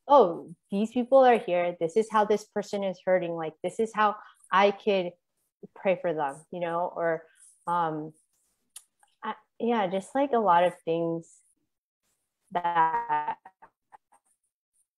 oh, 0.10 0.50
these 0.72 0.92
people 0.92 1.20
are 1.20 1.38
here. 1.38 1.76
This 1.80 1.96
is 1.96 2.08
how 2.12 2.26
this 2.26 2.44
person 2.44 2.84
is 2.84 3.00
hurting. 3.06 3.32
Like, 3.32 3.54
this 3.64 3.80
is 3.80 3.92
how 3.94 4.16
I 4.52 4.72
could 4.72 5.12
pray 5.76 6.00
for 6.02 6.14
them, 6.14 6.36
you 6.52 6.60
know, 6.60 6.92
or 6.96 7.24
um, 7.68 8.12
I, 9.24 9.36
yeah, 9.60 9.88
just 9.88 10.10
like 10.16 10.32
a 10.34 10.40
lot 10.40 10.64
of 10.64 10.74
things 10.84 11.30
that 12.52 13.36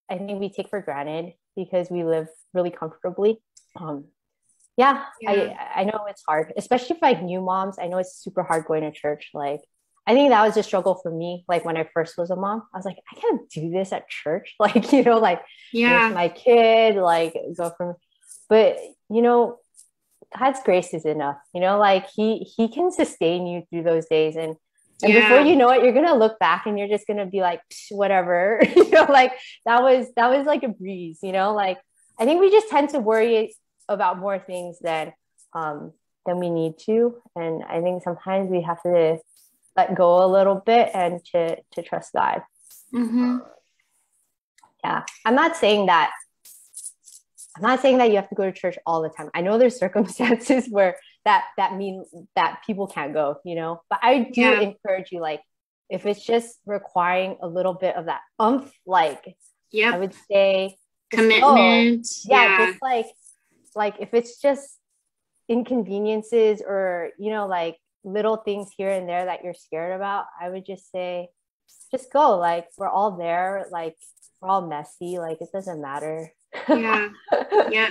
I 0.09 0.17
think 0.17 0.39
we 0.39 0.49
take 0.49 0.69
for 0.69 0.81
granted 0.81 1.33
because 1.55 1.91
we 1.91 2.03
live 2.03 2.27
really 2.53 2.71
comfortably. 2.71 3.41
Um, 3.79 4.05
yeah, 4.77 5.05
yeah, 5.19 5.31
I 5.75 5.81
I 5.81 5.83
know 5.83 6.05
it's 6.07 6.23
hard, 6.25 6.53
especially 6.55 6.97
for 6.97 7.07
like 7.07 7.21
new 7.21 7.41
moms. 7.41 7.77
I 7.79 7.87
know 7.87 7.97
it's 7.97 8.15
super 8.15 8.43
hard 8.43 8.65
going 8.65 8.83
to 8.83 8.91
church. 8.91 9.31
Like, 9.33 9.59
I 10.11 10.13
think 10.13 10.29
that 10.31 10.45
was 10.45 10.57
a 10.57 10.63
struggle 10.63 10.95
for 10.95 11.09
me. 11.09 11.45
Like 11.47 11.63
when 11.63 11.77
I 11.77 11.87
first 11.93 12.17
was 12.17 12.31
a 12.31 12.35
mom, 12.35 12.63
I 12.73 12.77
was 12.77 12.83
like, 12.83 12.97
I 13.09 13.15
can't 13.17 13.49
do 13.49 13.71
this 13.71 13.93
at 13.93 14.09
church. 14.09 14.55
Like, 14.59 14.91
you 14.91 15.03
know, 15.03 15.17
like 15.17 15.41
yeah, 15.71 16.09
my 16.09 16.27
kid, 16.27 16.97
like 16.97 17.33
go 17.57 17.71
from, 17.77 17.95
but 18.49 18.77
you 19.09 19.21
know, 19.21 19.59
God's 20.37 20.59
grace 20.65 20.93
is 20.93 21.05
enough. 21.05 21.37
You 21.53 21.61
know, 21.61 21.79
like 21.79 22.07
He 22.13 22.39
He 22.39 22.67
can 22.67 22.91
sustain 22.91 23.47
you 23.47 23.63
through 23.69 23.83
those 23.83 24.05
days, 24.07 24.35
and 24.35 24.57
and 25.01 25.13
yeah. 25.13 25.29
before 25.29 25.45
you 25.45 25.55
know 25.55 25.69
it, 25.69 25.81
you're 25.81 25.93
gonna 25.93 26.17
look 26.17 26.37
back 26.39 26.65
and 26.65 26.77
you're 26.77 26.89
just 26.89 27.07
gonna 27.07 27.25
be 27.25 27.39
like, 27.39 27.61
whatever. 27.89 28.61
you 28.75 28.89
know, 28.89 29.05
like 29.05 29.31
that 29.65 29.81
was 29.81 30.07
that 30.17 30.29
was 30.29 30.45
like 30.45 30.63
a 30.63 30.69
breeze. 30.69 31.19
You 31.23 31.31
know, 31.31 31.53
like 31.53 31.79
I 32.19 32.25
think 32.25 32.41
we 32.41 32.51
just 32.51 32.67
tend 32.67 32.89
to 32.89 32.99
worry 32.99 33.55
about 33.87 34.19
more 34.19 34.39
things 34.39 34.77
than 34.81 35.13
um, 35.53 35.93
than 36.25 36.37
we 36.37 36.49
need 36.49 36.73
to, 36.85 37.15
and 37.37 37.63
I 37.63 37.79
think 37.79 38.03
sometimes 38.03 38.51
we 38.51 38.61
have 38.61 38.83
to 38.83 39.21
let 39.75 39.95
go 39.95 40.23
a 40.23 40.27
little 40.27 40.55
bit 40.55 40.89
and 40.93 41.23
to 41.25 41.57
to 41.73 41.81
trust 41.81 42.13
God. 42.13 42.41
Mm-hmm. 42.93 43.37
Yeah, 44.83 45.03
I'm 45.25 45.35
not 45.35 45.55
saying 45.55 45.87
that. 45.87 46.11
I'm 47.55 47.63
not 47.63 47.81
saying 47.81 47.97
that 47.97 48.09
you 48.09 48.15
have 48.15 48.29
to 48.29 48.35
go 48.35 48.45
to 48.45 48.51
church 48.51 48.77
all 48.85 49.01
the 49.01 49.09
time. 49.09 49.29
I 49.33 49.41
know 49.41 49.57
there's 49.57 49.77
circumstances 49.85 50.67
where 50.69 50.97
that 51.25 51.45
that 51.57 51.75
mean 51.75 52.05
that 52.35 52.61
people 52.65 52.87
can't 52.87 53.13
go, 53.13 53.37
you 53.45 53.55
know. 53.55 53.81
But 53.89 53.99
I 54.01 54.29
do 54.33 54.41
yeah. 54.41 54.59
encourage 54.61 55.11
you, 55.11 55.19
like, 55.19 55.41
if 55.89 56.05
it's 56.05 56.25
just 56.25 56.57
requiring 56.65 57.37
a 57.41 57.47
little 57.47 57.73
bit 57.73 57.95
of 57.95 58.05
that 58.05 58.21
umph, 58.39 58.71
like, 58.85 59.35
yeah, 59.71 59.93
I 59.93 59.99
would 59.99 60.15
say 60.29 60.77
commitment. 61.11 62.07
Yeah, 62.25 62.43
yeah, 62.43 62.65
just 62.67 62.81
like 62.81 63.05
like 63.75 63.95
if 63.99 64.13
it's 64.13 64.41
just 64.41 64.77
inconveniences 65.47 66.61
or 66.65 67.09
you 67.19 67.31
know 67.31 67.47
like 67.47 67.77
little 68.03 68.37
things 68.37 68.69
here 68.75 68.89
and 68.89 69.07
there 69.07 69.25
that 69.25 69.43
you're 69.43 69.53
scared 69.53 69.95
about, 69.95 70.25
I 70.39 70.49
would 70.49 70.65
just 70.65 70.91
say 70.91 71.29
just 71.91 72.11
go. 72.11 72.37
Like 72.37 72.67
we're 72.77 72.89
all 72.89 73.17
there. 73.17 73.67
Like 73.71 73.95
we're 74.41 74.49
all 74.49 74.67
messy. 74.67 75.19
Like 75.19 75.41
it 75.41 75.49
doesn't 75.53 75.81
matter. 75.81 76.31
yeah. 76.67 77.09
Yeah. 77.69 77.89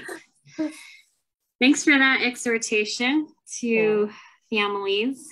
Thanks 1.60 1.84
for 1.84 1.96
that 1.96 2.22
exhortation 2.22 3.28
to 3.60 3.66
yeah. 3.68 4.12
families. 4.50 5.28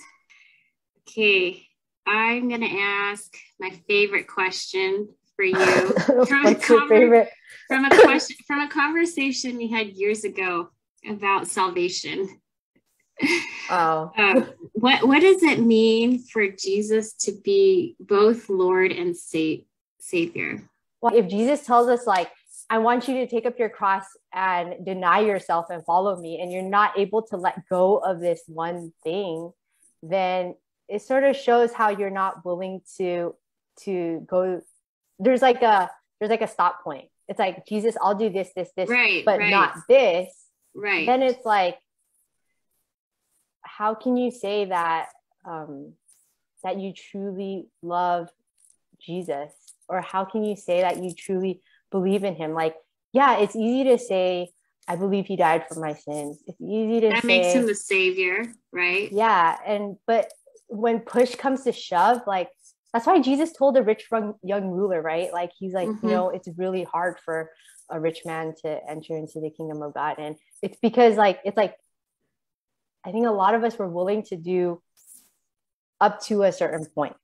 Okay. 1.00 1.66
I'm 2.06 2.48
going 2.48 2.60
to 2.62 2.78
ask 2.78 3.34
my 3.58 3.70
favorite 3.88 4.28
question 4.28 5.08
for 5.36 5.44
you. 5.44 5.54
From 6.26 6.44
What's 6.44 6.68
your 6.68 6.88
favorite? 6.88 7.30
From 7.68 7.84
a 7.84 7.88
question, 8.02 8.36
from 8.46 8.60
a 8.60 8.68
conversation 8.68 9.56
we 9.56 9.68
had 9.68 9.88
years 9.88 10.24
ago 10.24 10.70
about 11.08 11.46
salvation. 11.46 12.40
Oh. 13.70 14.12
Um, 14.18 14.50
what 14.72 15.06
what 15.06 15.20
does 15.20 15.42
it 15.42 15.60
mean 15.60 16.20
for 16.20 16.48
Jesus 16.48 17.12
to 17.14 17.32
be 17.32 17.96
both 18.00 18.48
Lord 18.48 18.92
and 18.92 19.16
sa- 19.16 19.62
Savior? 19.98 20.62
Well, 21.00 21.14
if 21.14 21.28
Jesus 21.28 21.66
tells 21.66 21.88
us 21.88 22.06
like, 22.06 22.30
I 22.70 22.78
want 22.78 23.08
you 23.08 23.14
to 23.16 23.26
take 23.26 23.46
up 23.46 23.58
your 23.58 23.68
cross 23.68 24.04
and 24.32 24.84
deny 24.84 25.20
yourself 25.20 25.66
and 25.70 25.84
follow 25.84 26.16
me, 26.16 26.40
and 26.40 26.52
you're 26.52 26.62
not 26.62 26.98
able 26.98 27.22
to 27.22 27.36
let 27.36 27.68
go 27.68 27.98
of 27.98 28.20
this 28.20 28.42
one 28.46 28.92
thing, 29.02 29.52
then 30.02 30.54
it 30.88 31.02
sort 31.02 31.24
of 31.24 31.36
shows 31.36 31.72
how 31.72 31.90
you're 31.90 32.10
not 32.10 32.44
willing 32.44 32.80
to 32.96 33.34
to 33.80 34.24
go 34.26 34.60
there's 35.18 35.42
like 35.42 35.62
a 35.62 35.90
there's 36.18 36.30
like 36.30 36.42
a 36.42 36.48
stop 36.48 36.82
point. 36.82 37.08
It's 37.28 37.38
like 37.38 37.66
Jesus, 37.66 37.96
I'll 38.00 38.14
do 38.14 38.30
this, 38.30 38.50
this, 38.56 38.70
this, 38.76 38.88
right, 38.88 39.24
but 39.24 39.38
right. 39.38 39.50
not 39.50 39.74
this. 39.88 40.32
Right. 40.74 41.06
Then 41.06 41.22
it's 41.22 41.44
like, 41.44 41.76
how 43.78 43.94
can 43.94 44.16
you 44.16 44.32
say 44.32 44.64
that 44.64 45.06
um, 45.44 45.92
that 46.64 46.80
you 46.80 46.92
truly 46.92 47.68
love 47.80 48.28
Jesus, 49.00 49.52
or 49.88 50.00
how 50.00 50.24
can 50.24 50.44
you 50.44 50.56
say 50.56 50.80
that 50.80 51.00
you 51.02 51.14
truly 51.14 51.62
believe 51.92 52.24
in 52.24 52.34
Him? 52.34 52.54
Like, 52.54 52.74
yeah, 53.12 53.38
it's 53.38 53.54
easy 53.54 53.84
to 53.90 53.98
say, 53.98 54.50
I 54.88 54.96
believe 54.96 55.26
He 55.26 55.36
died 55.36 55.66
for 55.68 55.78
my 55.78 55.94
sins. 55.94 56.42
It's 56.48 56.60
easy 56.60 57.00
to 57.02 57.10
that 57.10 57.22
say, 57.22 57.28
makes 57.28 57.52
Him 57.54 57.66
the 57.66 57.74
Savior, 57.76 58.52
right? 58.72 59.12
Yeah, 59.12 59.56
and 59.64 59.96
but 60.08 60.32
when 60.66 60.98
push 60.98 61.36
comes 61.36 61.62
to 61.62 61.72
shove, 61.72 62.22
like 62.26 62.48
that's 62.92 63.06
why 63.06 63.20
Jesus 63.20 63.52
told 63.52 63.76
the 63.76 63.84
rich 63.84 64.08
young 64.42 64.70
ruler, 64.70 65.00
right? 65.00 65.32
Like 65.32 65.52
he's 65.56 65.72
like, 65.72 65.88
mm-hmm. 65.88 66.04
you 66.08 66.12
know, 66.12 66.30
it's 66.30 66.48
really 66.56 66.82
hard 66.82 67.18
for 67.24 67.50
a 67.90 68.00
rich 68.00 68.22
man 68.26 68.54
to 68.62 68.80
enter 68.90 69.16
into 69.16 69.40
the 69.40 69.50
kingdom 69.50 69.82
of 69.82 69.94
God. 69.94 70.16
And 70.18 70.34
it's 70.62 70.78
because 70.82 71.16
like 71.16 71.38
it's 71.44 71.56
like 71.56 71.76
I 73.08 73.12
think 73.12 73.26
a 73.26 73.30
lot 73.30 73.54
of 73.54 73.64
us 73.64 73.78
were 73.78 73.88
willing 73.88 74.22
to 74.24 74.36
do 74.36 74.82
up 75.98 76.20
to 76.24 76.42
a 76.42 76.52
certain 76.52 76.84
point. 76.84 77.16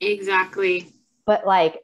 Exactly. 0.00 0.92
But 1.26 1.46
like 1.46 1.78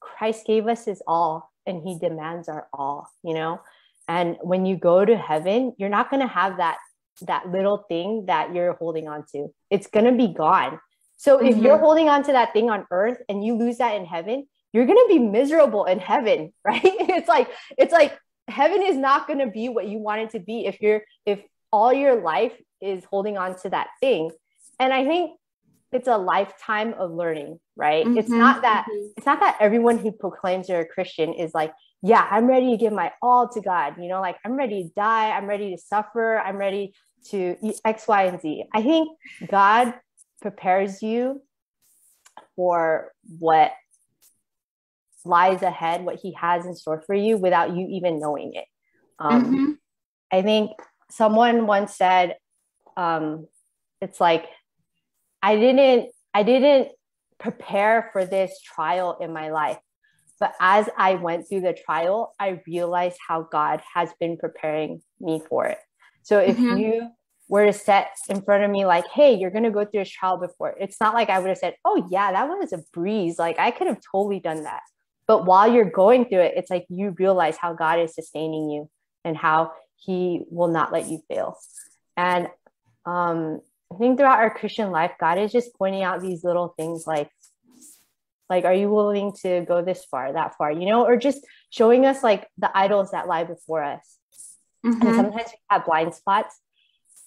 Christ 0.00 0.46
gave 0.46 0.66
us 0.68 0.86
his 0.86 1.02
all 1.06 1.52
and 1.66 1.82
he 1.86 1.98
demands 1.98 2.48
our 2.48 2.66
all, 2.72 3.10
you 3.22 3.34
know? 3.34 3.60
And 4.08 4.38
when 4.40 4.64
you 4.64 4.76
go 4.76 5.04
to 5.04 5.16
heaven, 5.16 5.74
you're 5.78 5.90
not 5.90 6.10
going 6.10 6.20
to 6.20 6.28
have 6.28 6.56
that 6.56 6.78
that 7.22 7.48
little 7.48 7.84
thing 7.88 8.26
that 8.26 8.54
you're 8.54 8.72
holding 8.74 9.06
on 9.06 9.24
to. 9.32 9.48
It's 9.70 9.86
going 9.86 10.06
to 10.06 10.12
be 10.12 10.32
gone. 10.32 10.80
So 11.16 11.38
if 11.38 11.54
mm-hmm. 11.54 11.64
you're 11.64 11.78
holding 11.78 12.08
on 12.08 12.24
to 12.24 12.32
that 12.32 12.52
thing 12.52 12.70
on 12.70 12.86
earth 12.90 13.18
and 13.28 13.44
you 13.44 13.56
lose 13.56 13.78
that 13.78 13.94
in 13.94 14.04
heaven, 14.04 14.48
you're 14.72 14.86
going 14.86 14.98
to 14.98 15.08
be 15.08 15.18
miserable 15.20 15.84
in 15.84 16.00
heaven, 16.00 16.52
right? 16.64 16.80
it's 16.82 17.28
like 17.28 17.50
it's 17.76 17.92
like 17.92 18.18
heaven 18.48 18.82
is 18.82 18.96
not 18.96 19.26
going 19.26 19.40
to 19.40 19.46
be 19.46 19.68
what 19.68 19.88
you 19.88 19.98
want 19.98 20.22
it 20.22 20.30
to 20.30 20.40
be 20.40 20.66
if 20.66 20.80
you're 20.80 21.02
if 21.26 21.40
all 21.74 21.92
your 21.92 22.22
life 22.22 22.52
is 22.80 23.04
holding 23.04 23.36
on 23.36 23.58
to 23.58 23.68
that 23.70 23.88
thing. 23.98 24.30
And 24.78 24.92
I 24.92 25.04
think 25.04 25.32
it's 25.90 26.06
a 26.06 26.16
lifetime 26.16 26.94
of 26.96 27.10
learning, 27.10 27.58
right? 27.74 28.06
Mm-hmm. 28.06 28.18
It's 28.18 28.28
not 28.28 28.62
that 28.62 28.86
mm-hmm. 28.88 29.06
it's 29.16 29.26
not 29.26 29.40
that 29.40 29.56
everyone 29.60 29.98
who 29.98 30.12
proclaims 30.12 30.68
they're 30.68 30.82
a 30.82 30.86
Christian 30.86 31.34
is 31.34 31.52
like, 31.52 31.72
yeah, 32.00 32.28
I'm 32.30 32.46
ready 32.46 32.70
to 32.70 32.76
give 32.76 32.92
my 32.92 33.10
all 33.20 33.48
to 33.48 33.60
God. 33.60 33.94
You 34.00 34.08
know, 34.08 34.20
like 34.20 34.36
I'm 34.44 34.52
ready 34.52 34.84
to 34.84 34.90
die, 34.94 35.30
I'm 35.30 35.46
ready 35.46 35.74
to 35.74 35.82
suffer, 35.82 36.38
I'm 36.38 36.58
ready 36.58 36.94
to 37.30 37.56
X, 37.84 38.06
Y, 38.06 38.22
and 38.24 38.40
Z. 38.40 38.64
I 38.72 38.82
think 38.82 39.08
God 39.48 39.94
prepares 40.40 41.02
you 41.02 41.42
for 42.54 43.12
what 43.40 43.72
lies 45.24 45.62
ahead, 45.62 46.04
what 46.04 46.20
he 46.22 46.34
has 46.34 46.66
in 46.66 46.76
store 46.76 47.02
for 47.04 47.14
you 47.16 47.36
without 47.36 47.74
you 47.74 47.88
even 47.88 48.20
knowing 48.20 48.52
it. 48.54 48.66
Um, 49.18 49.44
mm-hmm. 49.44 49.70
I 50.30 50.42
think 50.42 50.70
someone 51.16 51.66
once 51.66 51.96
said, 51.96 52.36
um, 52.96 53.46
it's 54.00 54.20
like, 54.20 54.46
I 55.42 55.56
didn't, 55.56 56.10
I 56.32 56.42
didn't 56.42 56.88
prepare 57.38 58.10
for 58.12 58.24
this 58.24 58.60
trial 58.60 59.18
in 59.20 59.32
my 59.32 59.50
life. 59.50 59.78
but 60.40 60.52
as 60.60 60.88
I 60.98 61.14
went 61.14 61.48
through 61.48 61.60
the 61.60 61.72
trial, 61.72 62.34
I 62.40 62.60
realized 62.66 63.18
how 63.26 63.42
God 63.42 63.80
has 63.94 64.10
been 64.18 64.36
preparing 64.36 65.00
me 65.20 65.40
for 65.48 65.66
it. 65.66 65.78
So 66.22 66.38
if 66.38 66.56
mm-hmm. 66.56 66.76
you 66.78 67.10
were 67.48 67.66
to 67.66 67.72
set 67.72 68.08
in 68.28 68.42
front 68.42 68.64
of 68.64 68.70
me 68.70 68.84
like, 68.84 69.06
hey, 69.08 69.34
you're 69.34 69.50
gonna 69.50 69.70
go 69.70 69.84
through 69.84 70.00
a 70.00 70.04
trial 70.04 70.38
before, 70.38 70.74
it's 70.80 71.00
not 71.00 71.14
like 71.14 71.30
I 71.30 71.38
would 71.38 71.48
have 71.48 71.58
said, 71.58 71.76
oh 71.84 72.08
yeah, 72.10 72.32
that 72.32 72.48
was 72.48 72.72
a 72.72 72.82
breeze. 72.92 73.38
Like 73.38 73.58
I 73.58 73.70
could 73.70 73.86
have 73.86 74.00
totally 74.10 74.40
done 74.40 74.64
that. 74.64 74.80
But 75.26 75.46
while 75.46 75.72
you're 75.72 75.90
going 75.90 76.24
through 76.24 76.40
it, 76.40 76.54
it's 76.56 76.70
like 76.70 76.86
you 76.88 77.14
realize 77.18 77.56
how 77.56 77.72
God 77.74 78.00
is 78.00 78.14
sustaining 78.14 78.70
you 78.70 78.90
and 79.24 79.36
how 79.36 79.72
He 80.04 80.44
will 80.50 80.68
not 80.68 80.92
let 80.92 81.08
you 81.08 81.20
fail. 81.28 81.58
And 82.16 82.48
um, 83.06 83.60
I 83.92 83.96
think 83.96 84.18
throughout 84.18 84.38
our 84.38 84.54
Christian 84.54 84.90
life, 84.90 85.12
God 85.18 85.38
is 85.38 85.52
just 85.52 85.76
pointing 85.76 86.02
out 86.02 86.20
these 86.20 86.44
little 86.44 86.74
things 86.76 87.06
like, 87.06 87.30
like, 88.50 88.64
are 88.64 88.74
you 88.74 88.90
willing 88.90 89.32
to 89.42 89.64
go 89.66 89.82
this 89.82 90.04
far, 90.04 90.32
that 90.32 90.56
far, 90.56 90.70
you 90.70 90.86
know, 90.86 91.06
or 91.06 91.16
just 91.16 91.46
showing 91.70 92.04
us 92.04 92.22
like 92.22 92.46
the 92.58 92.70
idols 92.76 93.10
that 93.12 93.26
lie 93.26 93.44
before 93.44 93.82
us. 93.82 94.18
Mm-hmm. 94.84 95.06
And 95.06 95.16
sometimes 95.16 95.50
we 95.50 95.58
have 95.70 95.86
blind 95.86 96.14
spots. 96.14 96.60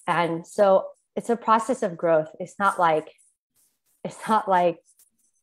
And 0.06 0.46
so 0.46 0.86
it's 1.16 1.28
a 1.28 1.36
process 1.36 1.82
of 1.82 1.96
growth. 1.96 2.28
It's 2.38 2.54
not 2.58 2.78
like, 2.78 3.12
it's 4.04 4.28
not 4.28 4.48
like, 4.48 4.78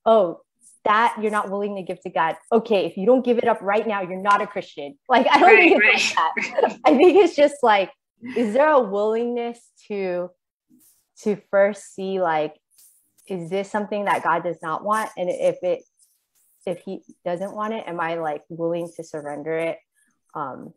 oh, 0.05 0.39
that 0.85 1.17
you're 1.21 1.31
not 1.31 1.49
willing 1.49 1.75
to 1.75 1.81
give 1.81 2.01
to 2.01 2.09
God. 2.09 2.35
Okay, 2.51 2.85
if 2.85 2.97
you 2.97 3.05
don't 3.05 3.25
give 3.25 3.37
it 3.37 3.47
up 3.47 3.61
right 3.61 3.85
now, 3.85 4.01
you're 4.01 4.21
not 4.21 4.41
a 4.41 4.47
Christian. 4.47 4.97
Like 5.09 5.27
I 5.29 5.39
don't 5.39 5.49
right, 5.49 5.57
think 5.57 5.83
it's 5.83 6.15
right. 6.17 6.35
like 6.35 6.61
that. 6.61 6.79
I 6.85 6.95
think 6.95 7.17
it's 7.17 7.35
just 7.35 7.55
like, 7.61 7.91
is 8.35 8.53
there 8.53 8.69
a 8.69 8.79
willingness 8.79 9.59
to 9.87 10.29
to 11.23 11.37
first 11.49 11.93
see 11.93 12.21
like, 12.21 12.55
is 13.27 13.49
this 13.49 13.69
something 13.69 14.05
that 14.05 14.23
God 14.23 14.43
does 14.43 14.57
not 14.61 14.83
want? 14.83 15.09
And 15.17 15.29
if 15.29 15.57
it 15.63 15.83
if 16.65 16.79
he 16.79 17.01
doesn't 17.23 17.53
want 17.53 17.73
it, 17.73 17.87
am 17.87 17.99
I 17.99 18.15
like 18.15 18.43
willing 18.49 18.89
to 18.95 19.03
surrender 19.03 19.57
it? 19.57 19.77
Um, 20.33 20.73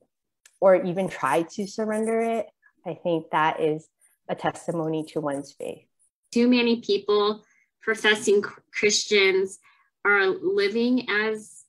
or 0.60 0.76
even 0.84 1.08
try 1.08 1.42
to 1.42 1.66
surrender 1.66 2.20
it? 2.20 2.46
I 2.86 2.94
think 2.94 3.30
that 3.30 3.60
is 3.60 3.88
a 4.28 4.34
testimony 4.34 5.04
to 5.08 5.20
one's 5.20 5.52
faith. 5.52 5.84
Too 6.32 6.48
many 6.48 6.80
people 6.80 7.44
professing 7.80 8.42
Christians 8.72 9.58
are 10.04 10.26
living 10.26 11.08
as 11.10 11.64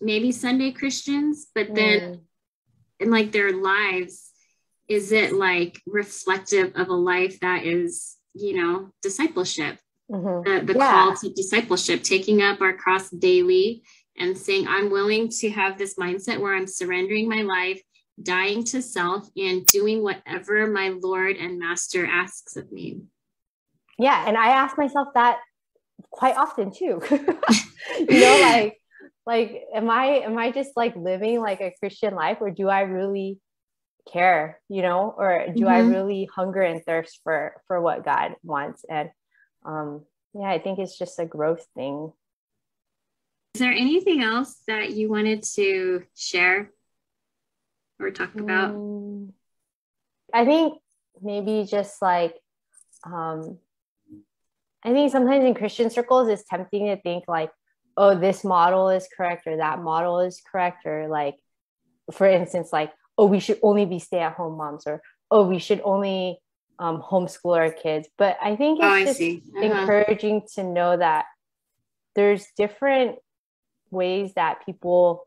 maybe 0.00 0.32
Sunday 0.32 0.72
Christians, 0.72 1.46
but 1.54 1.74
then 1.74 2.00
mm. 2.00 2.20
in 3.00 3.10
like 3.10 3.32
their 3.32 3.52
lives, 3.52 4.30
is 4.88 5.12
it 5.12 5.32
like 5.32 5.80
reflective 5.86 6.72
of 6.76 6.88
a 6.88 6.94
life 6.94 7.40
that 7.40 7.64
is, 7.64 8.16
you 8.34 8.56
know, 8.56 8.90
discipleship? 9.02 9.78
Mm-hmm. 10.10 10.66
The, 10.66 10.72
the 10.72 10.78
yeah. 10.78 10.90
call 10.90 11.16
to 11.16 11.30
discipleship, 11.30 12.02
taking 12.02 12.42
up 12.42 12.60
our 12.60 12.74
cross 12.74 13.08
daily 13.08 13.82
and 14.18 14.36
saying, 14.36 14.68
I'm 14.68 14.90
willing 14.90 15.28
to 15.40 15.50
have 15.50 15.78
this 15.78 15.94
mindset 15.94 16.38
where 16.38 16.54
I'm 16.54 16.66
surrendering 16.66 17.28
my 17.28 17.42
life, 17.42 17.80
dying 18.22 18.64
to 18.64 18.82
self, 18.82 19.28
and 19.36 19.66
doing 19.66 20.02
whatever 20.02 20.66
my 20.66 20.90
Lord 20.90 21.36
and 21.36 21.58
Master 21.58 22.06
asks 22.06 22.56
of 22.56 22.70
me. 22.70 23.00
Yeah. 23.98 24.24
And 24.26 24.36
I 24.36 24.48
ask 24.48 24.76
myself 24.76 25.08
that 25.14 25.38
quite 26.14 26.36
often 26.36 26.70
too. 26.70 27.02
you 27.98 28.20
know, 28.20 28.38
like 28.40 28.80
like 29.26 29.64
am 29.74 29.90
I 29.90 30.20
am 30.20 30.38
I 30.38 30.52
just 30.52 30.76
like 30.76 30.94
living 30.94 31.40
like 31.40 31.60
a 31.60 31.74
Christian 31.80 32.14
life 32.14 32.38
or 32.40 32.50
do 32.50 32.68
I 32.68 32.82
really 32.82 33.40
care, 34.10 34.60
you 34.68 34.82
know, 34.82 35.12
or 35.16 35.46
do 35.48 35.64
mm-hmm. 35.64 35.68
I 35.68 35.78
really 35.80 36.28
hunger 36.32 36.62
and 36.62 36.84
thirst 36.84 37.20
for 37.24 37.60
for 37.66 37.80
what 37.80 38.04
God 38.04 38.36
wants? 38.44 38.84
And 38.88 39.10
um 39.64 40.04
yeah, 40.34 40.48
I 40.48 40.60
think 40.60 40.78
it's 40.78 40.96
just 40.96 41.18
a 41.18 41.26
growth 41.26 41.66
thing. 41.74 42.12
Is 43.54 43.60
there 43.60 43.72
anything 43.72 44.22
else 44.22 44.54
that 44.68 44.92
you 44.92 45.10
wanted 45.10 45.42
to 45.54 46.04
share 46.14 46.70
or 47.98 48.10
talk 48.10 48.34
about? 48.34 48.74
Mm, 48.74 49.32
I 50.32 50.44
think 50.44 50.78
maybe 51.20 51.66
just 51.68 52.00
like 52.00 52.36
um 53.04 53.58
I 54.84 54.92
think 54.92 55.10
sometimes 55.10 55.44
in 55.44 55.54
Christian 55.54 55.90
circles, 55.90 56.28
it's 56.28 56.44
tempting 56.44 56.86
to 56.86 57.00
think 57.00 57.24
like, 57.26 57.50
oh, 57.96 58.14
this 58.14 58.44
model 58.44 58.90
is 58.90 59.08
correct 59.16 59.46
or 59.46 59.56
that 59.56 59.80
model 59.80 60.20
is 60.20 60.42
correct, 60.50 60.84
or 60.84 61.08
like, 61.08 61.36
for 62.12 62.26
instance, 62.26 62.72
like, 62.72 62.92
oh, 63.16 63.26
we 63.26 63.40
should 63.40 63.58
only 63.62 63.86
be 63.86 63.98
stay 63.98 64.18
at 64.18 64.34
home 64.34 64.58
moms, 64.58 64.86
or 64.86 65.00
oh, 65.30 65.46
we 65.46 65.58
should 65.58 65.80
only 65.84 66.38
um, 66.78 67.00
homeschool 67.00 67.56
our 67.56 67.70
kids. 67.70 68.08
But 68.18 68.36
I 68.42 68.56
think 68.56 68.80
it's 68.82 68.86
oh, 68.86 69.04
just 69.04 69.20
uh-huh. 69.20 69.64
encouraging 69.64 70.42
to 70.54 70.64
know 70.64 70.96
that 70.96 71.26
there's 72.14 72.46
different 72.56 73.16
ways 73.90 74.34
that 74.34 74.66
people 74.66 75.26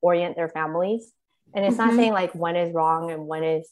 orient 0.00 0.36
their 0.36 0.48
families. 0.48 1.12
And 1.54 1.64
it's 1.64 1.76
mm-hmm. 1.76 1.86
not 1.86 1.96
saying 1.96 2.12
like 2.12 2.34
one 2.34 2.56
is 2.56 2.72
wrong 2.74 3.10
and 3.10 3.26
one 3.26 3.44
is 3.44 3.68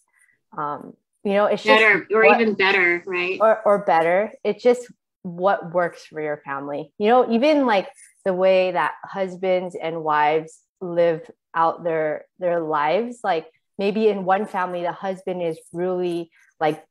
um, 0.57 0.95
you 1.25 1.35
know 1.35 1.47
it's 1.47 1.65
better 1.65 2.01
just 2.01 2.13
or 2.13 2.25
what, 2.25 2.41
even 2.41 2.55
better 2.55 3.03
right? 3.07 3.39
or, 3.41 3.63
or 3.65 3.85
better. 3.85 4.33
It's 4.45 4.63
just 4.63 4.87
what 5.23 5.73
works 5.73 6.05
for 6.05 6.21
your 6.21 6.43
family. 6.45 6.93
You 6.99 7.09
know 7.09 7.31
even 7.33 7.67
like 7.67 7.89
the 8.25 8.33
way 8.33 8.73
that 8.73 8.95
husbands 9.05 9.77
and 9.81 10.03
wives 10.03 10.61
live 10.81 11.29
out 11.55 11.85
their 11.85 12.25
their 12.39 12.61
lives 12.61 13.21
like 13.23 13.47
maybe 13.79 14.09
in 14.09 14.25
one 14.25 14.47
family 14.47 14.83
the 14.83 14.93
husband 14.93 15.43
is 15.43 15.59
really 15.73 16.31
like 16.59 16.85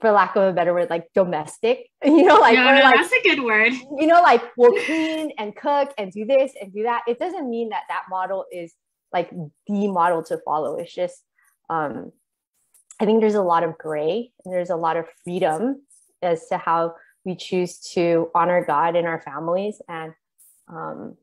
for 0.00 0.10
lack 0.10 0.34
of 0.34 0.42
a 0.42 0.52
better 0.52 0.74
word 0.74 0.90
like 0.90 1.06
domestic. 1.14 1.88
You 2.04 2.24
know 2.24 2.40
like, 2.40 2.56
no, 2.56 2.64
no, 2.64 2.80
like 2.80 2.96
that's 2.96 3.12
a 3.12 3.22
good 3.22 3.42
word. 3.42 3.72
you 3.72 4.06
know 4.06 4.20
like 4.22 4.42
we'll 4.56 4.84
clean 4.84 5.30
and 5.38 5.54
cook 5.54 5.94
and 5.96 6.10
do 6.10 6.24
this 6.26 6.52
and 6.60 6.72
do 6.72 6.82
that. 6.82 7.02
It 7.06 7.18
doesn't 7.18 7.48
mean 7.48 7.70
that 7.70 7.84
that 7.88 8.04
model 8.10 8.44
is 8.52 8.74
like 9.12 9.30
the 9.30 9.88
model 9.88 10.22
to 10.24 10.38
follow. 10.44 10.76
It's 10.76 10.92
just 10.92 11.22
um 11.70 12.12
I 13.02 13.04
think 13.04 13.20
there's 13.20 13.34
a 13.34 13.42
lot 13.42 13.64
of 13.64 13.76
gray 13.78 14.30
and 14.44 14.54
there's 14.54 14.70
a 14.70 14.76
lot 14.76 14.96
of 14.96 15.06
freedom 15.24 15.82
as 16.22 16.46
to 16.46 16.56
how 16.56 16.94
we 17.24 17.34
choose 17.34 17.80
to 17.94 18.30
honor 18.32 18.64
God 18.64 18.94
in 18.94 19.06
our 19.06 19.20
families. 19.20 19.82
And 19.88 20.12
um, 20.68 21.16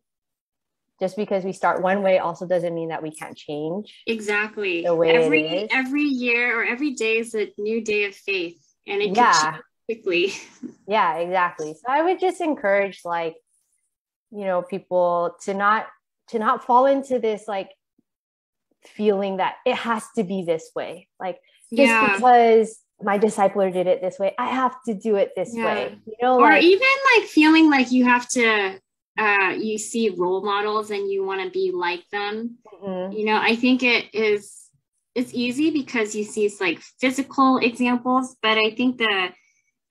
just 0.99 1.15
because 1.15 1.45
we 1.45 1.53
start 1.53 1.81
one 1.81 2.03
way 2.03 2.19
also 2.19 2.45
doesn't 2.45 2.75
mean 2.75 2.89
that 2.89 3.01
we 3.01 3.11
can't 3.11 3.37
change. 3.37 4.03
Exactly. 4.07 4.83
The 4.83 4.93
way 4.93 5.11
every 5.11 5.71
every 5.71 6.03
year 6.03 6.59
or 6.59 6.65
every 6.65 6.95
day 6.95 7.19
is 7.19 7.33
a 7.33 7.49
new 7.57 7.81
day 7.81 8.03
of 8.03 8.13
faith, 8.13 8.61
and 8.85 9.01
it 9.01 9.15
yeah. 9.15 9.59
quickly. 9.85 10.33
Yeah, 10.85 11.17
exactly. 11.17 11.75
So 11.75 11.83
I 11.87 12.01
would 12.01 12.19
just 12.19 12.41
encourage 12.41 13.01
like, 13.05 13.35
you 14.31 14.43
know, 14.43 14.63
people 14.63 15.35
to 15.43 15.53
not 15.53 15.85
to 16.29 16.39
not 16.39 16.65
fall 16.65 16.87
into 16.87 17.19
this 17.19 17.47
like 17.47 17.69
feeling 18.83 19.37
that 19.37 19.57
it 19.67 19.75
has 19.75 20.03
to 20.15 20.23
be 20.23 20.43
this 20.43 20.71
way. 20.75 21.07
Like 21.19 21.37
just 21.69 21.89
yeah. 21.89 22.13
because 22.15 22.79
my 23.01 23.17
discipler 23.17 23.71
did 23.71 23.87
it 23.87 24.01
this 24.01 24.19
way 24.19 24.33
i 24.37 24.47
have 24.47 24.75
to 24.83 24.93
do 24.93 25.15
it 25.15 25.31
this 25.35 25.55
yeah. 25.55 25.65
way 25.65 25.97
you 26.05 26.15
know 26.21 26.37
or 26.37 26.49
like, 26.49 26.63
even 26.63 26.87
like 27.15 27.27
feeling 27.27 27.69
like 27.69 27.91
you 27.91 28.03
have 28.03 28.27
to 28.27 28.79
uh 29.17 29.53
you 29.57 29.77
see 29.77 30.09
role 30.09 30.43
models 30.43 30.91
and 30.91 31.09
you 31.09 31.23
want 31.23 31.41
to 31.41 31.49
be 31.49 31.71
like 31.73 32.03
them 32.11 32.57
mm-hmm. 32.83 33.11
you 33.11 33.25
know 33.25 33.39
i 33.41 33.55
think 33.55 33.83
it 33.83 34.13
is 34.13 34.69
it's 35.15 35.33
easy 35.33 35.71
because 35.71 36.15
you 36.15 36.23
see 36.23 36.45
it's 36.45 36.61
like 36.61 36.79
physical 36.99 37.57
examples 37.57 38.35
but 38.41 38.57
i 38.57 38.69
think 38.69 38.97
that 38.97 39.33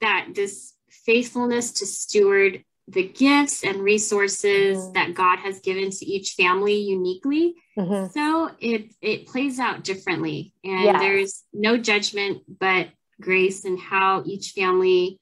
that 0.01 0.29
this 0.35 0.75
faithfulness 0.91 1.73
to 1.73 1.87
steward 1.87 2.63
the 2.89 3.07
gifts 3.07 3.65
and 3.65 3.81
resources 3.81 4.79
mm-hmm. 4.79 4.93
that 4.95 5.15
God 5.15 5.39
has 5.41 5.61
given 5.61 5.91
to 5.91 6.07
each 6.07 6.33
family 6.33 6.77
uniquely. 6.77 7.55
Mm-hmm. 7.79 8.11
So 8.13 8.51
it 8.59 8.95
it 9.03 9.27
plays 9.27 9.61
out 9.61 9.85
differently, 9.85 10.55
and 10.65 10.85
yeah. 10.85 10.99
there's 10.99 11.45
no 11.53 11.77
judgment 11.77 12.43
but 12.49 12.89
grace 13.21 13.65
and 13.65 13.79
how 13.79 14.23
each 14.27 14.53
family 14.53 15.21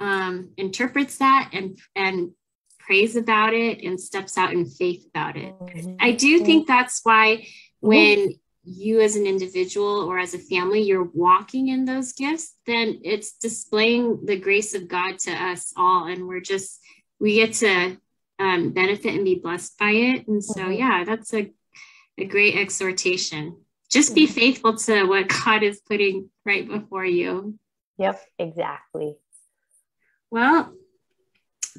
um, 0.00 0.50
interprets 0.56 1.18
that 1.18 1.50
and 1.52 1.78
and 1.94 2.32
prays 2.80 3.16
about 3.16 3.54
it 3.54 3.82
and 3.82 3.98
steps 3.98 4.36
out 4.36 4.52
in 4.52 4.66
faith 4.66 5.06
about 5.08 5.36
it. 5.36 5.54
Mm-hmm. 5.58 5.96
I 6.00 6.12
do 6.12 6.36
mm-hmm. 6.36 6.44
think 6.44 6.66
that's 6.66 7.00
why 7.04 7.46
when 7.80 8.34
you 8.66 9.00
as 9.00 9.14
an 9.14 9.26
individual 9.26 10.00
or 10.00 10.18
as 10.18 10.32
a 10.32 10.38
family 10.38 10.82
you're 10.82 11.10
walking 11.12 11.68
in 11.68 11.84
those 11.84 12.14
gifts 12.14 12.54
then 12.66 12.98
it's 13.04 13.36
displaying 13.36 14.24
the 14.24 14.40
grace 14.40 14.72
of 14.72 14.88
god 14.88 15.18
to 15.18 15.30
us 15.30 15.74
all 15.76 16.06
and 16.06 16.26
we're 16.26 16.40
just 16.40 16.80
we 17.20 17.34
get 17.34 17.54
to 17.54 17.96
um, 18.38 18.70
benefit 18.70 19.14
and 19.14 19.24
be 19.24 19.36
blessed 19.36 19.78
by 19.78 19.90
it. 19.90 20.28
And 20.28 20.44
so, 20.44 20.60
mm-hmm. 20.60 20.72
yeah, 20.72 21.04
that's 21.04 21.32
a, 21.34 21.52
a 22.18 22.24
great 22.24 22.56
exhortation. 22.56 23.56
Just 23.90 24.14
be 24.14 24.24
mm-hmm. 24.24 24.34
faithful 24.34 24.76
to 24.76 25.04
what 25.04 25.28
God 25.28 25.62
is 25.62 25.80
putting 25.80 26.30
right 26.44 26.66
before 26.66 27.04
you. 27.04 27.58
Yep, 27.98 28.20
exactly. 28.38 29.16
Well, 30.30 30.72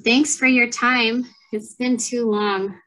thanks 0.04 0.38
for 0.38 0.48
your 0.48 0.70
time. 0.70 1.26
It's 1.52 1.76
been 1.76 1.98
too 1.98 2.30
long. 2.32 2.80